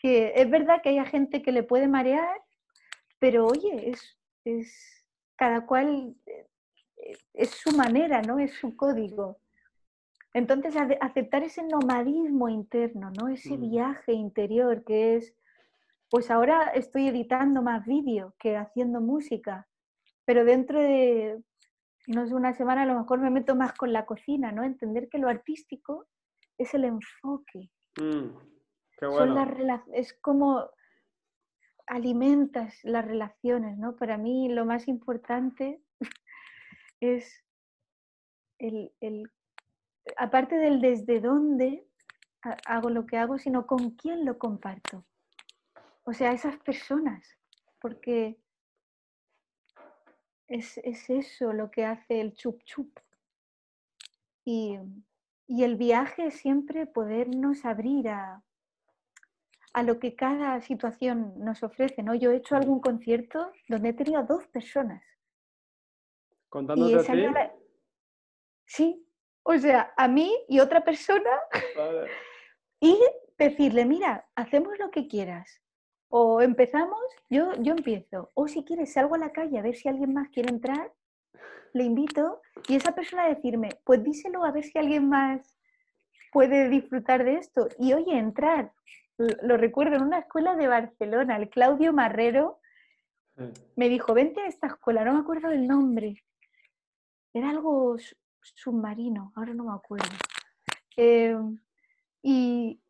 [0.01, 2.41] que es verdad que hay gente que le puede marear,
[3.19, 6.47] pero oye, es, es cada cual eh,
[7.35, 8.39] es su manera, ¿no?
[8.39, 9.39] Es su código.
[10.33, 13.29] Entonces, aceptar ese nomadismo interno, ¿no?
[13.29, 13.71] Ese mm.
[13.71, 15.35] viaje interior que es,
[16.09, 19.69] pues ahora estoy editando más vídeo que haciendo música,
[20.25, 21.43] pero dentro de,
[22.07, 24.65] no sé, una semana a lo mejor me meto más con la cocina, ¿no?
[24.65, 26.07] Entender que lo artístico
[26.57, 27.71] es el enfoque.
[28.01, 28.50] Mm,
[29.01, 29.83] qué bueno.
[29.93, 30.71] es como
[31.87, 33.97] alimentas las relaciones, ¿no?
[33.97, 35.83] Para mí lo más importante
[37.01, 37.45] es
[38.59, 38.93] el,
[40.17, 41.85] aparte del desde dónde
[42.67, 45.05] hago lo que hago, sino con quién lo comparto.
[46.05, 47.37] O sea, esas personas,
[47.81, 48.39] porque
[50.47, 52.99] es, eso lo que hace el chup chup.
[54.45, 54.79] Y,
[55.49, 58.45] el viaje es siempre podernos abrir a,
[59.73, 62.03] a lo que cada situación nos ofrece.
[62.03, 62.15] ¿no?
[62.15, 65.03] Yo he hecho algún concierto donde he tenido dos personas
[66.51, 67.53] ¿Contándote a ti?
[68.67, 69.07] Sí,
[69.45, 71.31] o sea, a mí y otra persona.
[72.81, 72.99] y
[73.39, 75.63] decirle, mira, hacemos lo que quieras.
[76.09, 77.01] O empezamos,
[77.31, 78.31] yo, yo empiezo.
[78.35, 80.93] O si quieres, salgo a la calle a ver si alguien más quiere entrar,
[81.73, 82.43] le invito.
[82.69, 85.57] Y esa persona a decirme, pues díselo a ver si alguien más
[86.33, 87.69] puede disfrutar de esto.
[87.79, 88.73] Y oye, entrar.
[89.43, 92.61] Lo recuerdo en una escuela de Barcelona, el Claudio Marrero
[93.77, 96.25] me dijo, vente a esta escuela, no me acuerdo del nombre.
[97.35, 97.97] Era algo
[98.41, 100.09] submarino, ahora no me acuerdo.
[100.97, 101.59] Em,
[102.23, 102.81] y,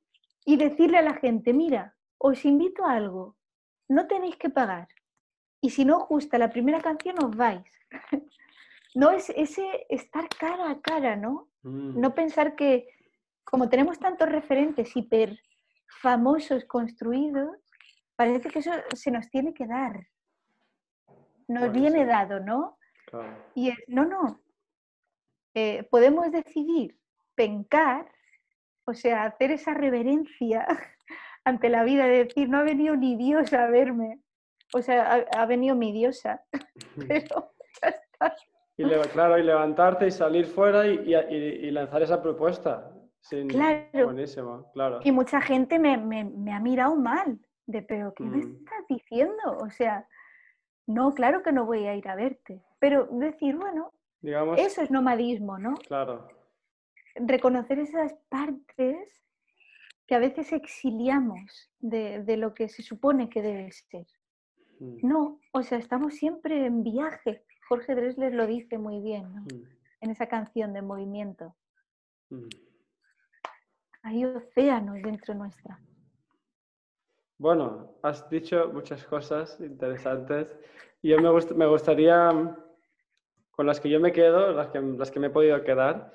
[0.47, 3.37] decirle a la gente, mira, os invito a algo,
[3.89, 4.89] no tenéis que pagar.
[5.61, 7.67] Y si no os gusta la primera canción, os vais.
[8.95, 11.49] no es ese estar cara a cara, ¿no?
[11.63, 12.01] Mm.
[12.01, 12.89] No pensar que,
[13.45, 15.41] como tenemos tantos referentes hiper
[16.01, 17.57] famosos construidos,
[18.17, 20.07] parece que eso se nos tiene que dar.
[21.49, 22.79] Nos viene dado, ¿no?
[23.55, 24.41] Y no, no,
[25.55, 26.97] eh, podemos decidir
[27.35, 28.07] pencar,
[28.85, 30.67] o sea, hacer esa reverencia
[31.45, 34.21] ante la vida, de decir, no ha venido ni Dios a verme,
[34.73, 36.45] o sea, ha, venido mi diosa,
[37.09, 38.37] pero ya está.
[38.77, 42.91] Y claro, y levantarte y salir fuera y, lanzar esa propuesta.
[43.49, 44.05] Claro.
[44.07, 45.01] Buenísimo, claro.
[45.05, 48.57] Y mucha gente me, ha mirado mal, de, pero ¿qué me mm.
[48.57, 49.59] estás diciendo?
[49.61, 50.07] O sea,
[50.87, 52.63] no, claro que no voy a ir a verte.
[52.79, 55.75] Pero decir, bueno, Digamos, eso es nomadismo, ¿no?
[55.75, 56.29] Claro.
[57.15, 59.21] Reconocer esas partes
[60.07, 64.07] que a veces exiliamos de, lo que se supone que debe ser.
[64.81, 65.07] Mm.
[65.07, 67.45] No, o sea, estamos siempre en viaje.
[67.69, 69.43] Jorge Dresler lo dice muy bien ¿no?
[69.43, 69.65] Mm.
[70.01, 71.55] en esa canción de movimiento.
[74.03, 75.79] Hay océanos dentro nuestra.
[77.39, 80.57] Bueno, has dicho muchas cosas interesantes
[81.03, 82.57] yo me, me gustaría,
[83.51, 86.13] con las que yo me quedo, las que, las que me he podido quedar,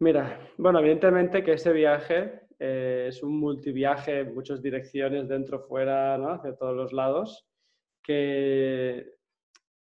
[0.00, 6.18] mira, bueno, evidentemente que ese viaje eh, es un multiviaje en muchas direcciones, dentro, fuera,
[6.18, 6.32] ¿no?
[6.32, 7.46] hacia todos los lados,
[8.02, 9.14] que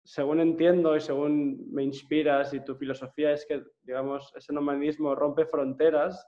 [0.04, 5.46] según entiendo y según me inspiras y tu filosofía es que, digamos, ese nomadismo rompe
[5.46, 6.26] fronteras,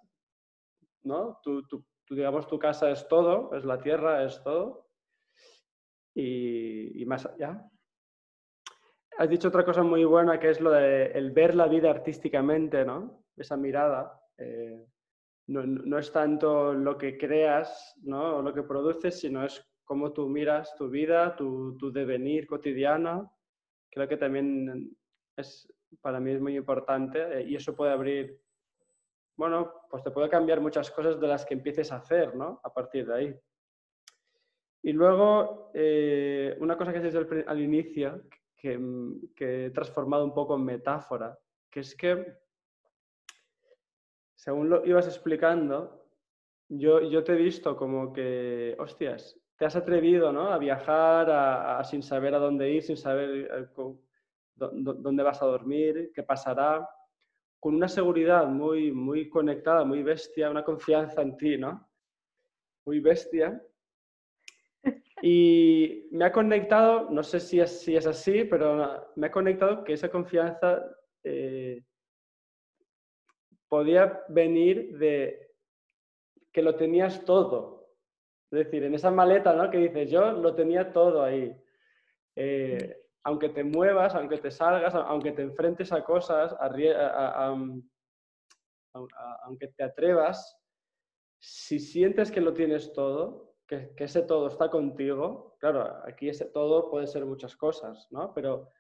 [1.07, 1.41] ¿no?
[1.43, 1.63] tu,
[2.11, 4.89] digamos, tu casa es todo, es la tierra, es todo.
[6.15, 7.63] Y, más allá.
[9.19, 12.85] Has dicho otra cosa muy buena que es lo de el ver la vida artísticamente,
[12.85, 13.25] ¿no?
[13.37, 14.21] Esa mirada.
[14.39, 14.87] Eh,
[15.49, 18.39] no, es tanto lo que creas, ¿no?
[18.39, 23.33] O lo que produces, sino es cómo tú miras tu vida, tu, tu devenir cotidiano.
[23.91, 24.97] Creo que también
[25.37, 28.41] es, para mí es muy importante eh, y eso puede abrir,
[29.37, 32.61] bueno, pues te puede cambiar muchas cosas de las que empieces a hacer, ¿no?
[32.65, 33.41] A partir de ahí.
[34.83, 38.23] Y luego, eh, una cosa que has dicho al, inicio,
[38.57, 38.81] que,
[39.35, 41.39] que, he transformado un poco en metáfora,
[41.71, 42.35] que es que,
[44.35, 46.07] según lo ibas explicando,
[46.69, 50.53] yo, yo te he visto como que, hostias, te has atrevido ¿no?
[50.53, 53.67] a viajar a, sin saber a dónde ir, sin saber eh,
[54.55, 56.89] dónde vas a dormir, qué pasará,
[57.61, 61.89] con una seguridad muy, muy conectada, muy bestia, una confianza en ti, ¿no?
[62.85, 63.61] Muy bestia.
[65.23, 69.83] Y me ha conectado, no sé si es, si es así, pero me ha conectado
[69.83, 70.85] que esa confianza
[71.25, 71.83] eh,
[73.69, 75.53] podía venir de
[76.53, 77.89] que lo tenías todo,
[78.51, 79.71] es decir, en esa maleta ¿no?
[79.71, 81.55] que dices, yo lo tenía todo ahí.
[82.37, 82.97] Eh,
[83.27, 86.55] aunque te muevas, aunque te salgas, aunque te enfrentes a cosas,
[89.43, 90.57] aunque te atrevas,
[91.41, 96.89] si sientes que lo tienes todo, que, ese todo está contigo, claro, aquí ese todo
[96.89, 98.33] puede ser muchas cosas, ¿no?
[98.33, 98.71] Pero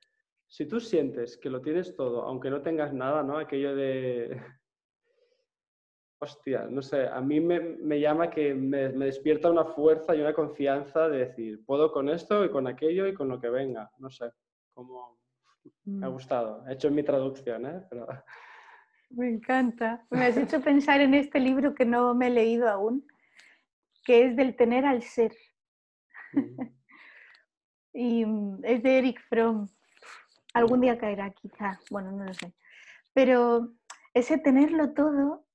[0.47, 3.39] si tú sientes que lo tienes todo, aunque no tengas nada, ¿no?
[3.39, 4.41] Aquello de
[6.19, 11.09] hostia, no sé, a mí me, llama que me, despierta una fuerza y una confianza
[11.09, 14.31] de decir, puedo con esto y con aquello y con lo que venga, no sé,
[14.73, 15.19] como
[15.85, 16.13] me ha mm.
[16.13, 16.65] gustado.
[16.67, 17.83] He hecho mi traducción, ¿eh?
[19.11, 20.05] Me encanta.
[20.11, 23.07] Me has hecho pensar en este libro que no me he leído aún,
[24.05, 25.33] que es del tener al ser.
[26.33, 26.61] Mm.
[27.95, 29.69] y mm, es de Eric Fromm.
[30.55, 32.53] Algún día caerá quizá, bueno, no lo sé.
[33.13, 33.75] Pero
[34.15, 35.46] ese tenerlo todo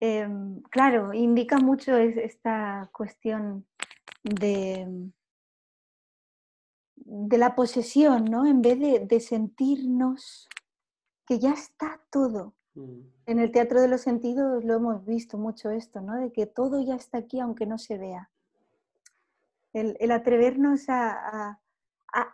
[0.00, 3.66] Em, claro, indica mucho esta cuestión
[4.22, 5.10] de,
[7.08, 8.46] de la posesión, ¿no?
[8.46, 8.78] En vez
[9.08, 10.48] de, sentirnos
[11.26, 12.54] que ya está todo.
[12.74, 13.00] Mm.
[13.26, 16.16] En el teatro de los sentidos lo hemos visto mucho esto, ¿no?
[16.16, 18.30] De que todo ya está aquí aunque no se vea.
[19.72, 21.60] El, atrevernos a,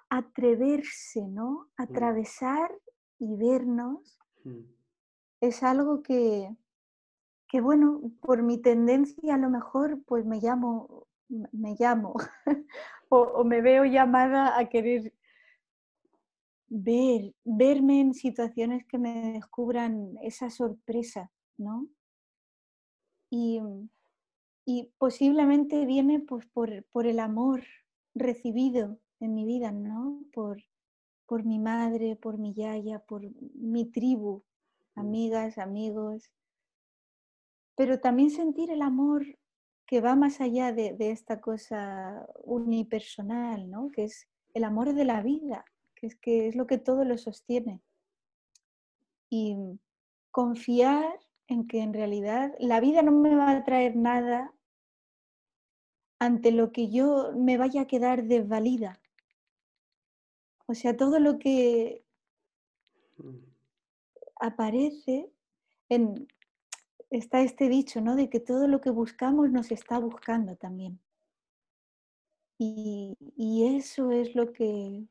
[0.08, 1.50] atreverse, ¿no?
[1.78, 1.82] Mm.
[1.82, 2.70] Atravesar
[3.18, 4.60] y vernos mm.
[5.40, 6.54] es algo que,
[7.54, 12.16] que bueno, por mi tendencia a lo mejor pues me llamo, me llamo
[13.08, 15.14] o, me veo llamada a querer
[16.66, 21.86] ver, verme en situaciones que me descubran esa sorpresa, ¿no?
[23.30, 23.60] Y,
[24.98, 27.62] posiblemente viene pues por, por, el amor
[28.16, 30.24] recibido en mi vida, ¿no?
[30.32, 30.60] Por,
[31.26, 33.22] por mi madre, por mi yaya, por
[33.54, 34.42] mi tribu,
[34.96, 34.98] mm.
[34.98, 36.32] amigas, amigos,
[37.76, 39.24] pero también sentir el amor
[39.86, 43.90] que va más allá de, esta cosa unipersonal, ¿no?
[43.90, 45.64] que es el amor de la vida,
[45.94, 47.82] que es, que es lo que todo lo sostiene.
[49.28, 49.56] Y
[50.30, 51.18] confiar
[51.48, 54.54] en que en realidad la vida no me va a traer nada
[56.18, 59.00] ante lo que yo me vaya a quedar desvalida.
[60.66, 62.02] O sea, todo lo que
[63.18, 63.36] mm.
[64.36, 65.30] aparece
[65.90, 66.26] en,
[67.10, 68.16] está este dicho, ¿no?
[68.16, 71.00] De que todo lo que buscamos nos está buscando también.
[72.58, 73.16] Y,
[73.76, 75.04] eso es lo que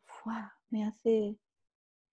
[0.70, 1.38] me hace,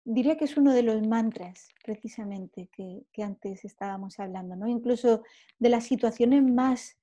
[0.04, 4.68] diría que es uno de los mantras precisamente que, antes estábamos hablando, ¿no?
[4.68, 5.22] Incluso
[5.58, 6.96] de las situaciones más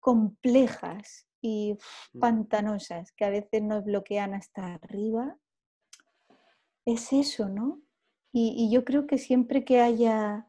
[0.00, 1.78] complejas y
[2.12, 2.20] mm.
[2.20, 5.38] pantanosas que a veces nos bloquean hasta arriba,
[6.84, 7.80] es eso, ¿no?
[8.34, 10.48] y yo creo que siempre que haya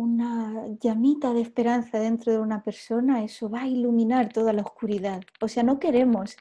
[0.00, 5.22] una llamita de esperanza dentro de una persona, eso va a iluminar toda la oscuridad.
[5.40, 6.36] O sea, no queremos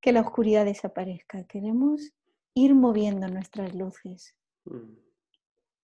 [0.00, 2.12] que la oscuridad desaparezca, queremos
[2.54, 4.36] ir moviendo nuestras luces.
[4.64, 4.94] Mm.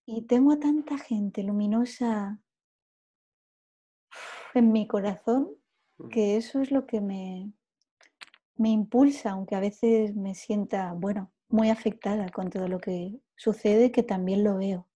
[0.05, 2.39] Y tengo a tanta gente luminosa
[4.53, 5.49] en mi corazón
[5.97, 6.07] mm.
[6.07, 7.51] que eso es lo que me,
[8.55, 13.91] me impulsa, aunque a veces me sienta, bueno, muy afectada con todo lo que sucede,
[13.91, 14.87] que también lo veo,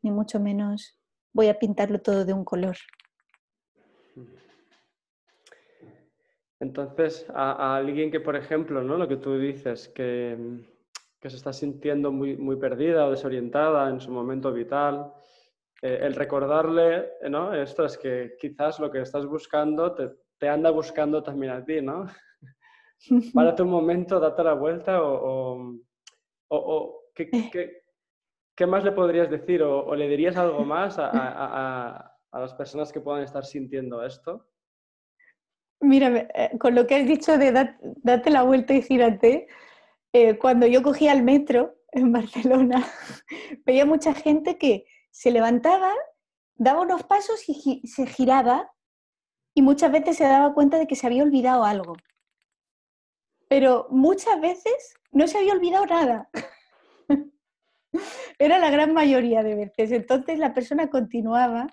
[0.00, 0.95] ni mucho menos
[1.36, 2.76] voy a pintarlo todo de un color.
[6.58, 8.96] Entonces, a, alguien que, por ejemplo, ¿no?
[8.96, 10.36] lo que tú dices, que,
[11.20, 15.12] se está sintiendo muy, muy perdida o desorientada en su momento vital,
[15.82, 17.52] eh, el recordarle, ¿no?
[17.52, 19.92] Esto es que quizás lo que estás buscando
[20.38, 22.06] te, anda buscando también a ti, ¿no?
[23.34, 25.74] Para tu momento, date la vuelta o,
[26.48, 27.85] o, ¿qué, ¿Qué
[28.64, 33.44] más le podrías decir o, le dirías algo más a, las personas que puedan estar
[33.44, 34.48] sintiendo esto?
[35.80, 37.52] Mira, eh, con lo que has dicho de
[38.02, 39.46] date la vuelta y gírate,
[40.12, 42.86] eh, cuando yo cogía el metro en Barcelona,
[43.66, 45.92] veía mucha gente que se levantaba,
[46.54, 48.70] daba unos pasos y se giraba
[49.54, 51.96] y muchas veces se daba cuenta de que se había olvidado algo.
[53.48, 56.30] Pero muchas veces no se había olvidado nada.
[58.38, 59.92] Era la gran mayoría de veces.
[59.92, 61.66] Entonces la persona continuaba.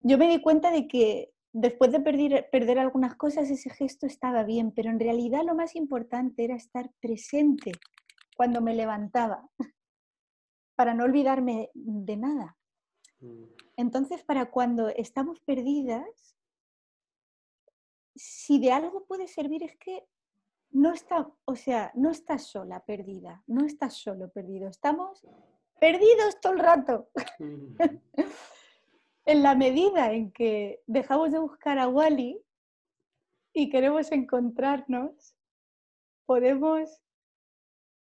[0.00, 4.44] Yo me di cuenta de que después de perder, perder algunas cosas ese gesto estaba
[4.44, 7.72] bien, pero en realidad lo más importante era estar presente
[8.36, 9.48] cuando me levantaba,
[10.76, 12.56] para no olvidarme de nada.
[13.20, 13.44] Mm.
[13.76, 16.36] Entonces, para cuando estamos perdidas,
[18.14, 20.04] si de algo puede servir es que
[20.70, 25.26] no está, o sea, no estás sola perdida, no estás solo perdido, estamos
[25.80, 27.10] perdidos todo el rato.
[29.24, 32.40] en la medida en que dejamos de buscar a Wally
[33.52, 35.36] y queremos encontrarnos,
[36.26, 37.02] podemos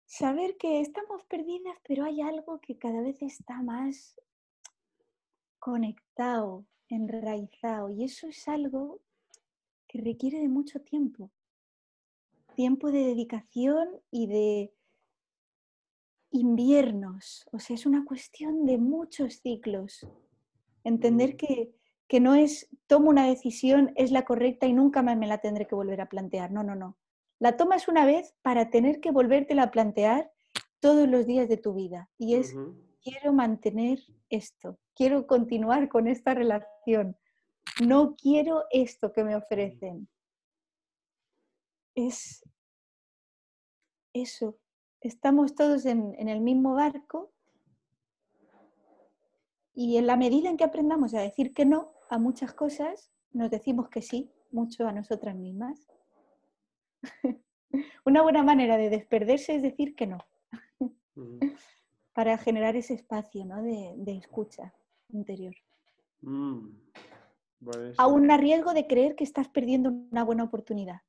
[0.04, 4.20] saber que estamos perdidas, pero hay algo que cada vez está más
[5.58, 9.00] conectado, enraizado, y eso es algo
[9.86, 11.30] que requiere de mucho tiempo,
[12.52, 14.74] tiempo de dedicación y de
[16.30, 20.06] inviernos, o sea, es una cuestión de muchos ciclos.
[20.84, 21.36] Entender mm.
[21.36, 21.74] que,
[22.08, 25.66] que no es tomo una decisión, es la correcta y nunca más me la tendré
[25.66, 26.50] que volver a plantear.
[26.50, 26.96] No, no, no.
[27.38, 30.32] La tomas una vez para tener que volvértela a plantear
[30.80, 32.08] todos los días de tu vida.
[32.18, 32.54] Y es,
[33.02, 34.00] quiero mantener
[34.30, 37.16] esto, quiero continuar con esta relación,
[37.84, 40.08] no quiero esto que me ofrecen.
[41.94, 42.42] Es
[44.14, 44.58] eso,
[45.00, 47.32] estamos todos en, el mismo barco
[49.74, 53.50] y en la medida en que aprendamos a decir que no a muchas cosas, nos
[53.50, 55.88] decimos que sí, mucho a nosotras mismas.
[58.04, 60.18] Una buena manera de desperderse es decir que no,
[62.12, 64.74] para generar ese espacio de, escucha
[65.08, 65.54] interior.
[66.20, 66.68] Mm.
[67.96, 71.00] Aún a riesgo de creer que estás perdiendo una buena oportunidad.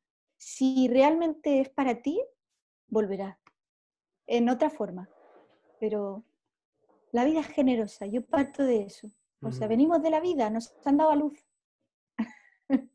[0.45, 2.21] Si realmente es para ti,
[2.87, 3.39] volverá.
[4.27, 5.09] En otra forma.
[5.79, 6.25] Pero
[7.13, 9.09] la vida es generosa, yo parto de eso.
[9.41, 11.45] O sea, venimos de la vida, nos han dado a luz.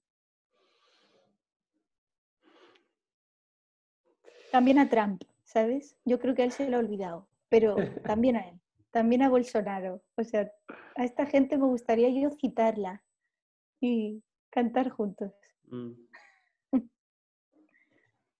[4.52, 5.96] también a Trump, ¿sabes?
[6.04, 9.30] Yo creo que a él se lo ha olvidado, pero también a él, también a
[9.30, 10.02] Bolsonaro.
[10.16, 10.52] O sea,
[10.96, 13.02] a esta gente me gustaría yo citarla
[13.80, 15.32] y cantar juntos.
[15.70, 16.07] Mm.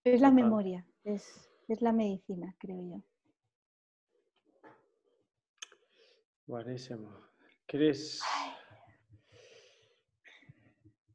[0.03, 3.03] Es la memoria, es, es la medicina, creo yo.
[6.47, 7.11] Buenísimo.
[7.67, 8.21] Cris,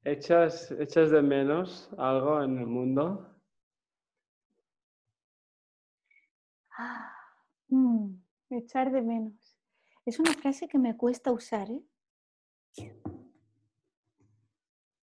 [0.04, 3.34] ¿echas, ¿echas de menos algo en el mundo?
[6.76, 7.12] Ah,
[7.68, 8.14] mm,
[8.50, 9.56] echar de menos.
[10.06, 11.82] Es una frase que me cuesta usar, ¿eh?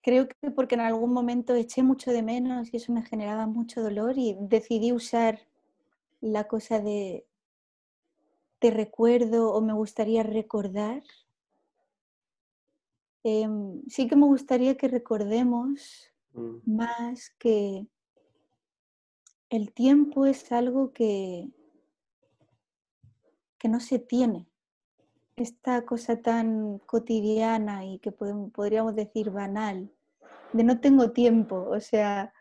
[0.06, 3.82] Creo que porque en algún momento eché mucho de menos y eso me generaba mucho
[3.82, 5.40] dolor y decidí usar
[6.22, 7.26] la cosa de
[8.60, 11.02] te recuerdo o me gustaría recordar.
[13.24, 16.58] Em, sí que me gustaría que recordemos mm.
[16.72, 17.88] más que
[19.50, 21.50] el tiempo es algo que,
[23.58, 24.46] que no se tiene.
[25.36, 29.95] Esta cosa tan cotidiana y que podríamos decir banal,
[30.56, 32.34] de no tengo tiempo, o sea,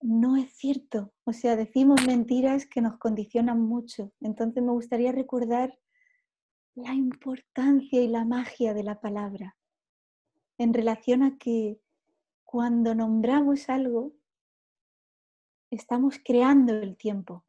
[0.00, 1.12] no es cierto.
[1.24, 4.12] O sea, decimos mentiras que nos condicionan mucho.
[4.20, 5.76] Entonces me gustaría recordar
[6.76, 9.56] la importancia y la magia de la palabra
[10.56, 11.80] en relación a que
[12.44, 14.12] cuando nombramos algo,
[15.70, 17.44] estamos creando el tiempo.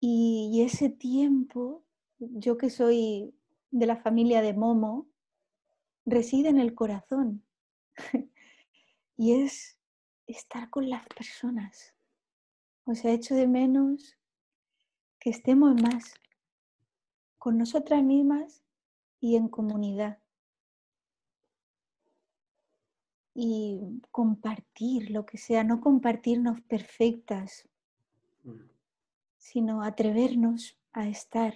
[0.00, 1.84] Y ese tiempo,
[2.18, 3.34] yo que soy
[3.70, 5.09] de la familia de Momo,
[6.06, 7.44] reside en el corazón.
[9.16, 9.78] y es
[10.26, 11.94] estar con las personas.
[12.84, 14.16] O sea, echo de menos
[15.18, 16.14] que estemos más
[17.38, 18.62] con nosotras mismas
[19.20, 20.18] y en comunidad.
[23.34, 27.68] Y compartir lo que sea, no compartirnos perfectas,
[28.44, 28.70] mm.
[29.36, 31.54] sino atrevernos a estar.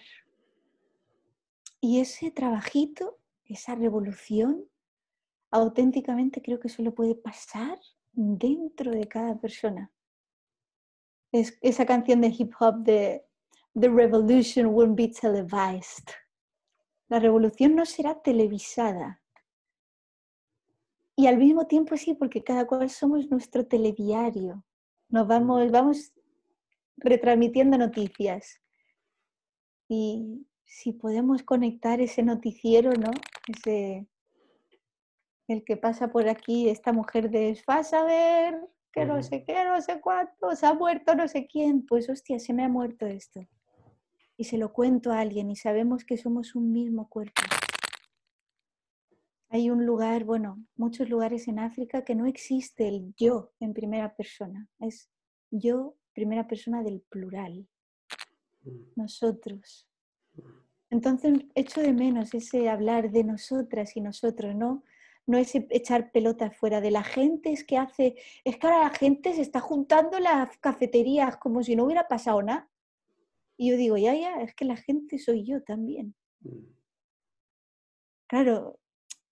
[1.81, 4.65] Y ese trabajito esa revolución,
[5.51, 7.79] auténticamente creo que solo puede pasar
[8.13, 9.93] dentro de cada persona.
[11.33, 13.25] Es esa canción de hip hop de
[13.79, 16.09] The Revolution won't be televised.
[17.09, 19.21] La revolución no será televisada.
[21.17, 24.65] Y al mismo tiempo sí, porque cada cual somos nuestro telediario.
[25.09, 26.13] Nos vamos, vamos
[26.97, 28.61] retransmitiendo noticias.
[29.89, 33.11] Y si podemos conectar ese noticiero, ¿no?
[33.49, 34.07] Ese,
[35.49, 38.61] el que pasa por aquí, esta mujer de vas a ver
[38.93, 42.39] que no sé qué, no sé cuánto, se ha muerto no sé quién, pues hostia,
[42.39, 43.47] se me ha muerto esto.
[44.37, 47.43] Y se lo cuento a alguien y sabemos que somos un mismo cuerpo.
[49.49, 54.15] Hay un lugar, bueno, muchos lugares en África que no existe el yo en primera
[54.17, 55.11] persona, es
[55.51, 57.69] yo primera persona del plural,
[58.63, 58.71] mm.
[58.97, 59.89] nosotros.
[60.91, 64.85] Entonces echo de menos ese hablar de nosotras y nosotros, ¿no?
[65.27, 68.91] No ese echar pelotas fuera de la gente, es que hace, es que ahora la
[68.91, 72.71] gente se está juntando las cafeterías como si no hubiera pasado nada.
[73.57, 76.15] Y yo digo, ya, ya, es que la gente soy yo también.
[76.41, 76.75] Mm.
[78.27, 78.79] Claro,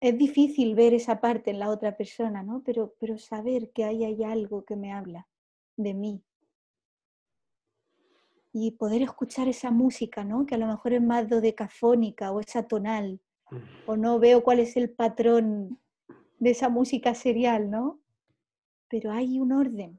[0.00, 2.62] es difícil ver esa parte en la otra persona, ¿no?
[2.64, 5.28] Pero, pero saber que ahí hay algo que me habla
[5.76, 6.24] de mí,
[8.52, 10.44] y poder escuchar esa música, ¿no?
[10.44, 13.20] Que a lo mejor es más dodecafónica o esa tonal,
[13.86, 15.78] o no veo cuál es el patrón
[16.38, 18.00] de esa música serial, ¿no?
[18.88, 19.98] Pero hay un orden,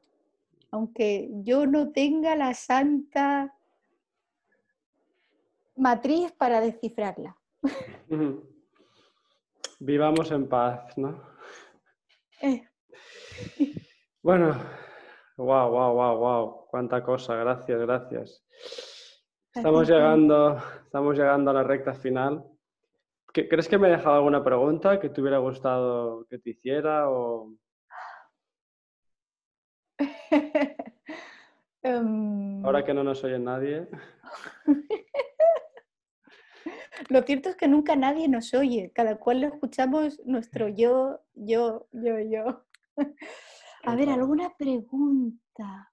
[0.70, 3.56] aunque yo no tenga la santa
[5.76, 7.36] matriz para descifrarla.
[9.80, 11.22] Vivamos en paz, ¿no?
[12.42, 12.64] Eh.
[14.22, 14.56] Bueno,
[15.38, 16.68] Wow, wow, wow, wow.
[16.70, 17.36] Cuánta cosa.
[17.36, 18.43] Gracias, gracias.
[19.54, 22.44] Estamos llegando, estamos llegando a la recta final.
[23.28, 27.10] ¿Crees que me he dejado alguna pregunta que te hubiera gustado que te hiciera?
[27.10, 27.54] O...
[31.84, 32.66] Em.
[32.66, 33.88] Ahora que no nos oye nadie.
[37.10, 41.88] Lo cierto es que nunca nadie nos oye, cada cual lo escuchamos nuestro yo, yo,
[41.92, 42.66] yo, yo.
[43.84, 45.93] A ver, ¿alguna pregunta?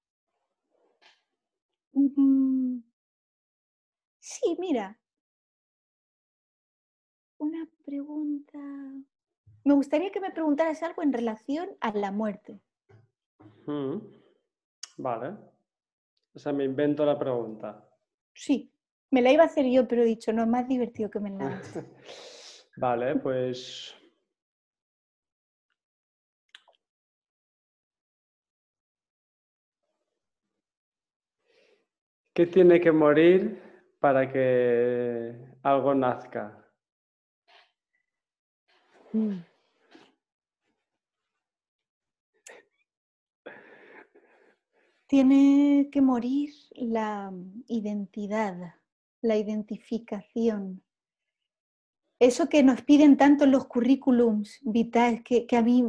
[1.93, 2.81] Mm,
[4.19, 4.99] sí, mira.
[7.39, 8.59] Una pregunta.
[9.65, 12.61] Me gustaría que me preguntaras algo en relación a la muerte.
[13.67, 13.99] Mm,
[14.99, 15.37] vale.
[16.35, 17.87] O sea, me invento la pregunta.
[18.35, 18.73] Sí,
[19.11, 21.31] me la iba a hacer yo, pero he dicho, no, es más divertido que me
[21.31, 21.61] la
[22.77, 23.95] vale, pues
[32.41, 33.61] ¿Qué tiene que morir
[33.99, 36.57] para que algo nazca?
[39.13, 39.41] Mm.
[45.07, 47.31] Tiene que morir la
[47.67, 48.57] identidad,
[49.21, 50.83] la identificación.
[52.19, 55.85] Eso que nos piden tanto los currículums vitales, que, que a mí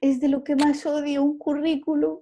[0.00, 2.20] es de lo que más odio un currículum.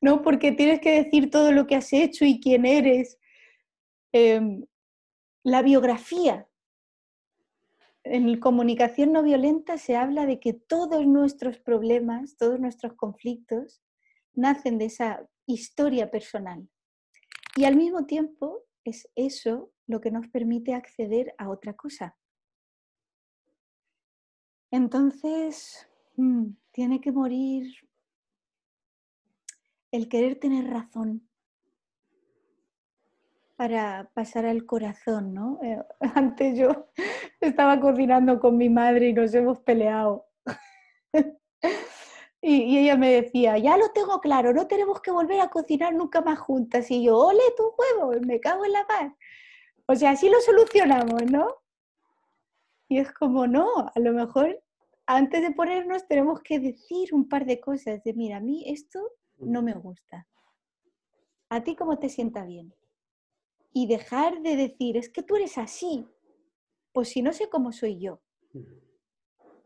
[0.00, 0.22] ¿No?
[0.22, 3.18] Porque tienes que decir todo lo que has hecho y quién eres.
[4.12, 4.64] Em,
[5.42, 6.48] la biografía.
[8.04, 13.82] En comunicación no violenta se habla de que todos nuestros problemas, todos nuestros conflictos,
[14.34, 16.68] nacen de esa historia personal.
[17.56, 22.16] Y al mismo tiempo es eso lo que nos permite acceder a otra cosa.
[24.70, 27.87] Entonces, mm, tiene que morir
[29.90, 31.28] el querer tener razón
[33.56, 35.58] para pasar al corazón, ¿no?
[35.62, 35.82] Eh,
[36.14, 36.86] antes yo
[37.40, 40.26] estaba cocinando con mi madre y nos hemos peleado.
[42.40, 46.20] y, ella me decía, ya lo tengo claro, no tenemos que volver a cocinar nunca
[46.20, 46.88] más juntas.
[46.90, 49.12] Y yo, ole tu huevo, me cago en la paz.
[49.86, 51.56] O sea, así lo solucionamos, ¿no?
[52.88, 54.62] Y es como, no, a lo mejor
[55.06, 59.00] antes de ponernos tenemos que decir un par de cosas de, mira, a mí esto
[59.40, 60.26] no me gusta.
[61.48, 62.74] ¿A ti cómo te sienta bien?
[63.72, 66.06] Y dejar de decir, es que tú eres así,
[66.92, 68.20] pues si no sé cómo soy yo.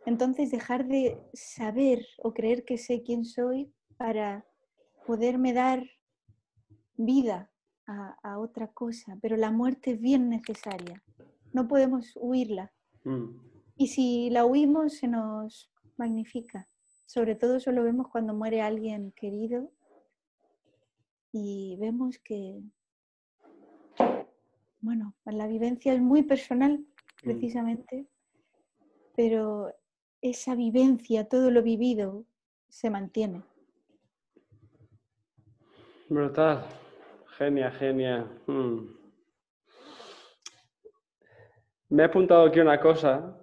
[0.05, 4.44] Entonces dejar de saber o creer que sé quién soy para
[5.07, 5.85] poderme dar
[6.97, 7.51] vida
[7.86, 9.19] a, otra cosa.
[9.20, 11.03] Pero la muerte es bien necesaria.
[11.53, 12.73] No podemos huirla.
[13.05, 13.39] Mm.
[13.77, 16.69] Y si la huimos, se nos magnifica.
[17.06, 19.70] Sobre todo eso lo vemos cuando muere alguien querido
[21.32, 22.62] y vemos que,
[24.80, 27.24] bueno, la vivencia es muy personal, mm.
[27.24, 28.06] precisamente,
[29.16, 29.74] pero
[30.20, 32.24] esa vivencia, todo lo vivido,
[32.68, 33.42] se mantiene.
[36.08, 36.64] Brutal,
[37.38, 38.26] genia, genia.
[38.46, 39.02] Mm.
[41.88, 43.41] Me he apuntado aquí una cosa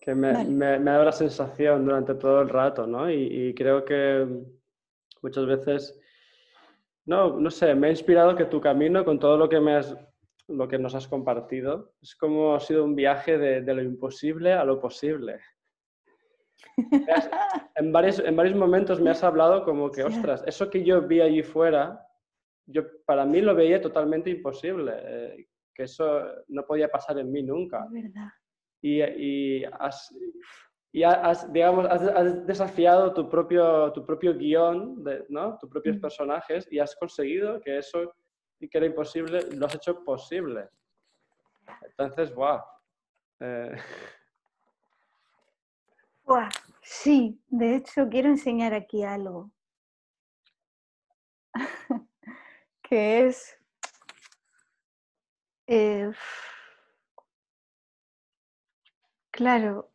[0.00, 3.10] que me, ha dado la sensación durante todo el rato, ¿no?
[3.10, 4.26] Y, creo que
[5.22, 6.00] muchas veces,
[7.04, 9.96] no, no sé, me ha inspirado que tu camino con todo lo que, me has,
[10.46, 14.52] lo que nos has compartido es como ha sido un viaje de, de lo imposible
[14.52, 15.40] a lo posible.
[17.76, 21.20] en, varios, en varios momentos me has hablado como que, ostras, eso que yo vi
[21.20, 22.04] allí fuera,
[22.66, 27.42] yo para mí lo veía totalmente imposible, eh, que eso no podía pasar en mí
[27.42, 27.86] nunca.
[27.90, 28.28] verdad.
[28.80, 30.14] Y, y, has,
[30.92, 35.58] y has, digamos, has, desafiado tu propio, tu propio guion, de, ¿no?
[35.58, 36.00] tus propios mm.
[36.00, 38.14] personajes, y has conseguido que eso
[38.60, 40.68] que era imposible, lo has hecho posible.
[41.82, 42.60] Entonces, ¡guau!
[43.40, 43.76] Eh,
[46.82, 49.50] Sí, de hecho quiero enseñar aquí algo.
[52.82, 53.54] que es...
[55.66, 56.10] Eh,
[59.38, 59.88] claro.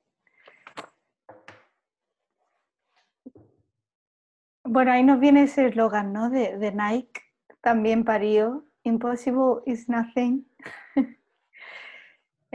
[4.63, 6.29] Bueno, ahí nos viene ese eslogan, ¿no?
[6.29, 7.21] De, Nike,
[7.59, 8.65] también parió.
[8.83, 10.47] Impossible is nothing.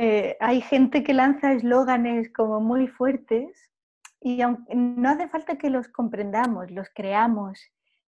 [0.00, 3.68] Eh, hay gente que lanza eslóganes como muy fuertes
[4.20, 4.40] y
[4.72, 7.58] no hace falta que los comprendamos, los creamos,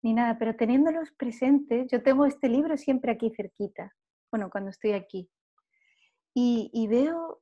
[0.02, 3.94] ni nada, pero teniéndolos presentes, yo tengo este libro siempre aquí cerquita,
[4.32, 5.30] bueno, cuando estoy aquí,
[6.34, 7.40] y, veo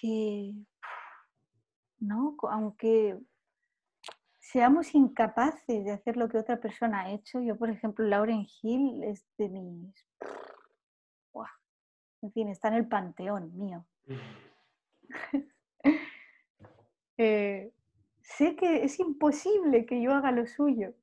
[0.00, 0.54] que,
[1.98, 2.36] ¿no?
[2.50, 3.18] Aunque
[4.38, 9.02] seamos incapaces de hacer lo que otra persona ha hecho, yo por ejemplo, Lauren Hill
[9.04, 9.94] es de mis
[12.22, 13.84] en fin, está en el panteón mío.
[17.20, 17.72] Eh,
[18.20, 20.94] sé que es imposible que yo haga lo suyo,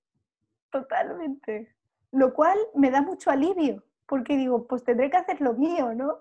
[0.72, 1.76] totalmente.
[2.14, 6.20] Lo cual me da mucho alivio, porque digo, pues tendré que hacer lo mío, ¿no?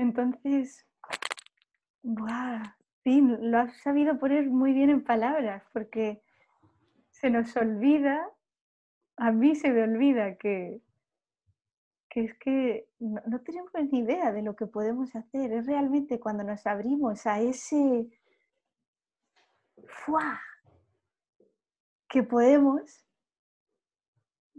[0.00, 0.86] Entonces,
[2.02, 2.74] ¡buah!
[3.04, 6.22] Sí, lo has sabido poner muy bien en palabras, porque
[7.10, 8.26] se nos olvida,
[9.18, 10.80] a mí se me olvida que,
[12.08, 15.52] que es que no, tenemos ni idea de lo que podemos hacer.
[15.52, 18.08] Es realmente cuando nos abrimos a ese
[19.86, 20.40] ¡fua!
[22.08, 23.04] que podemos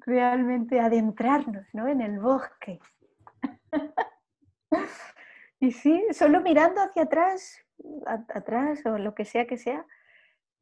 [0.05, 1.87] realmente adentrarnos ¿no?
[1.87, 2.79] en el bosque.
[5.61, 7.63] y sí, solo mirando hacia atrás,
[8.29, 9.85] atrás o lo que sea que sea,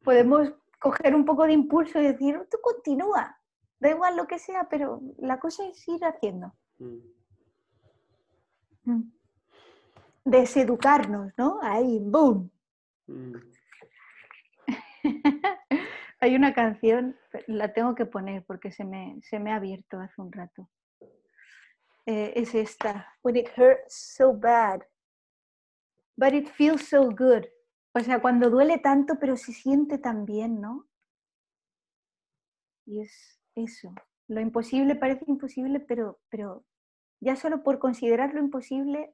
[0.03, 3.39] podemos coger un poco de impulso y decir, tú continúa,
[3.79, 6.53] da igual lo que sea, pero la cosa es ir haciendo.
[8.83, 9.03] Mm.
[10.25, 11.59] Deseducarnos, ¿no?
[11.61, 12.51] Ahí, ¡boom!
[13.07, 13.35] Mm.
[16.19, 17.15] Hay una canción,
[17.47, 20.67] la tengo que poner porque se me, se me ha abierto hace un rato.
[22.09, 23.13] Eh, es esta.
[23.21, 24.81] When it hurts so bad,
[26.17, 27.45] but it feels so good.
[27.93, 30.87] O sea, cuando duele tanto, pero se siente tan bien, ¿no?
[32.87, 33.93] Y es eso.
[34.27, 36.65] Lo imposible parece imposible, pero, pero
[37.19, 39.13] ya solo por considerarlo imposible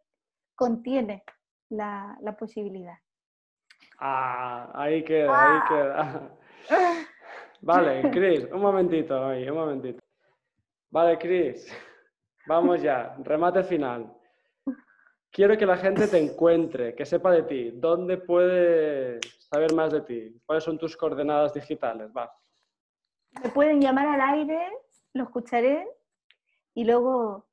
[0.56, 1.26] contiene
[1.68, 2.98] la, posibilidad.
[4.00, 5.66] Ah, ahí queda, ahí ah.
[5.68, 6.38] queda.
[7.62, 10.02] Vale, Chris, un momentito ahí, un momentito.
[10.92, 11.70] Vale, Chris,
[12.48, 14.12] vamos ya, remate final.
[15.32, 17.72] Quiero que la gente te encuentre, que sepa de ti.
[17.72, 20.42] ¿Dónde puede saber más de ti?
[20.46, 22.10] ¿Cuáles son tus coordenadas digitales?
[22.16, 22.34] Va.
[23.44, 24.72] Me pueden llamar al aire,
[25.14, 25.86] lo escucharé
[26.74, 27.46] y luego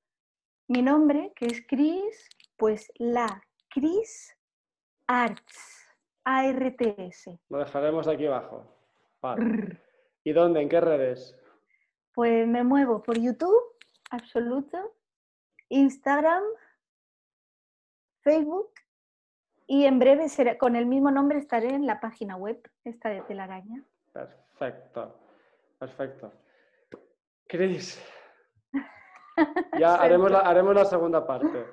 [0.68, 4.36] mi nombre, que es Cris, pues la Cris
[5.08, 5.88] Arts,
[6.24, 7.40] A-R-T-S.
[7.48, 8.64] Lo dejaremos aquí abajo.
[10.24, 10.62] ¿Y dónde?
[10.62, 11.36] ¿En qué redes?
[12.14, 13.71] Pues me muevo por YouTube,
[14.12, 14.94] absoluto,
[15.68, 16.42] Instagram,
[18.20, 18.70] Facebook
[19.66, 23.22] y en breve será, con el mismo nombre estaré en la página web, esta de
[23.22, 23.82] Telaraña.
[24.12, 25.18] Perfecto,
[25.78, 26.32] perfecto.
[27.48, 28.00] Cris,
[29.78, 31.66] ya haremos la, haremos la segunda parte.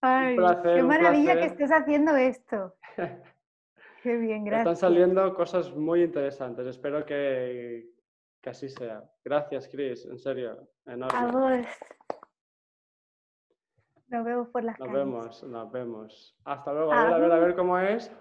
[0.00, 2.76] Ay, qué maravilla que estés haciendo esto.
[4.02, 4.72] Qué bien, gracias.
[4.72, 6.66] Están saliendo cosas muy interesantes.
[6.66, 7.91] Espero que,
[8.42, 9.02] que así sea.
[9.24, 10.04] Gracias, Chris.
[10.04, 10.68] En serio.
[10.84, 11.18] Enorme.
[11.18, 11.66] A vos.
[14.08, 16.36] Nos vemos por las Nos vemos, nos vemos.
[16.44, 16.92] Hasta luego.
[16.92, 18.12] A ver, a ver, a ver cómo es.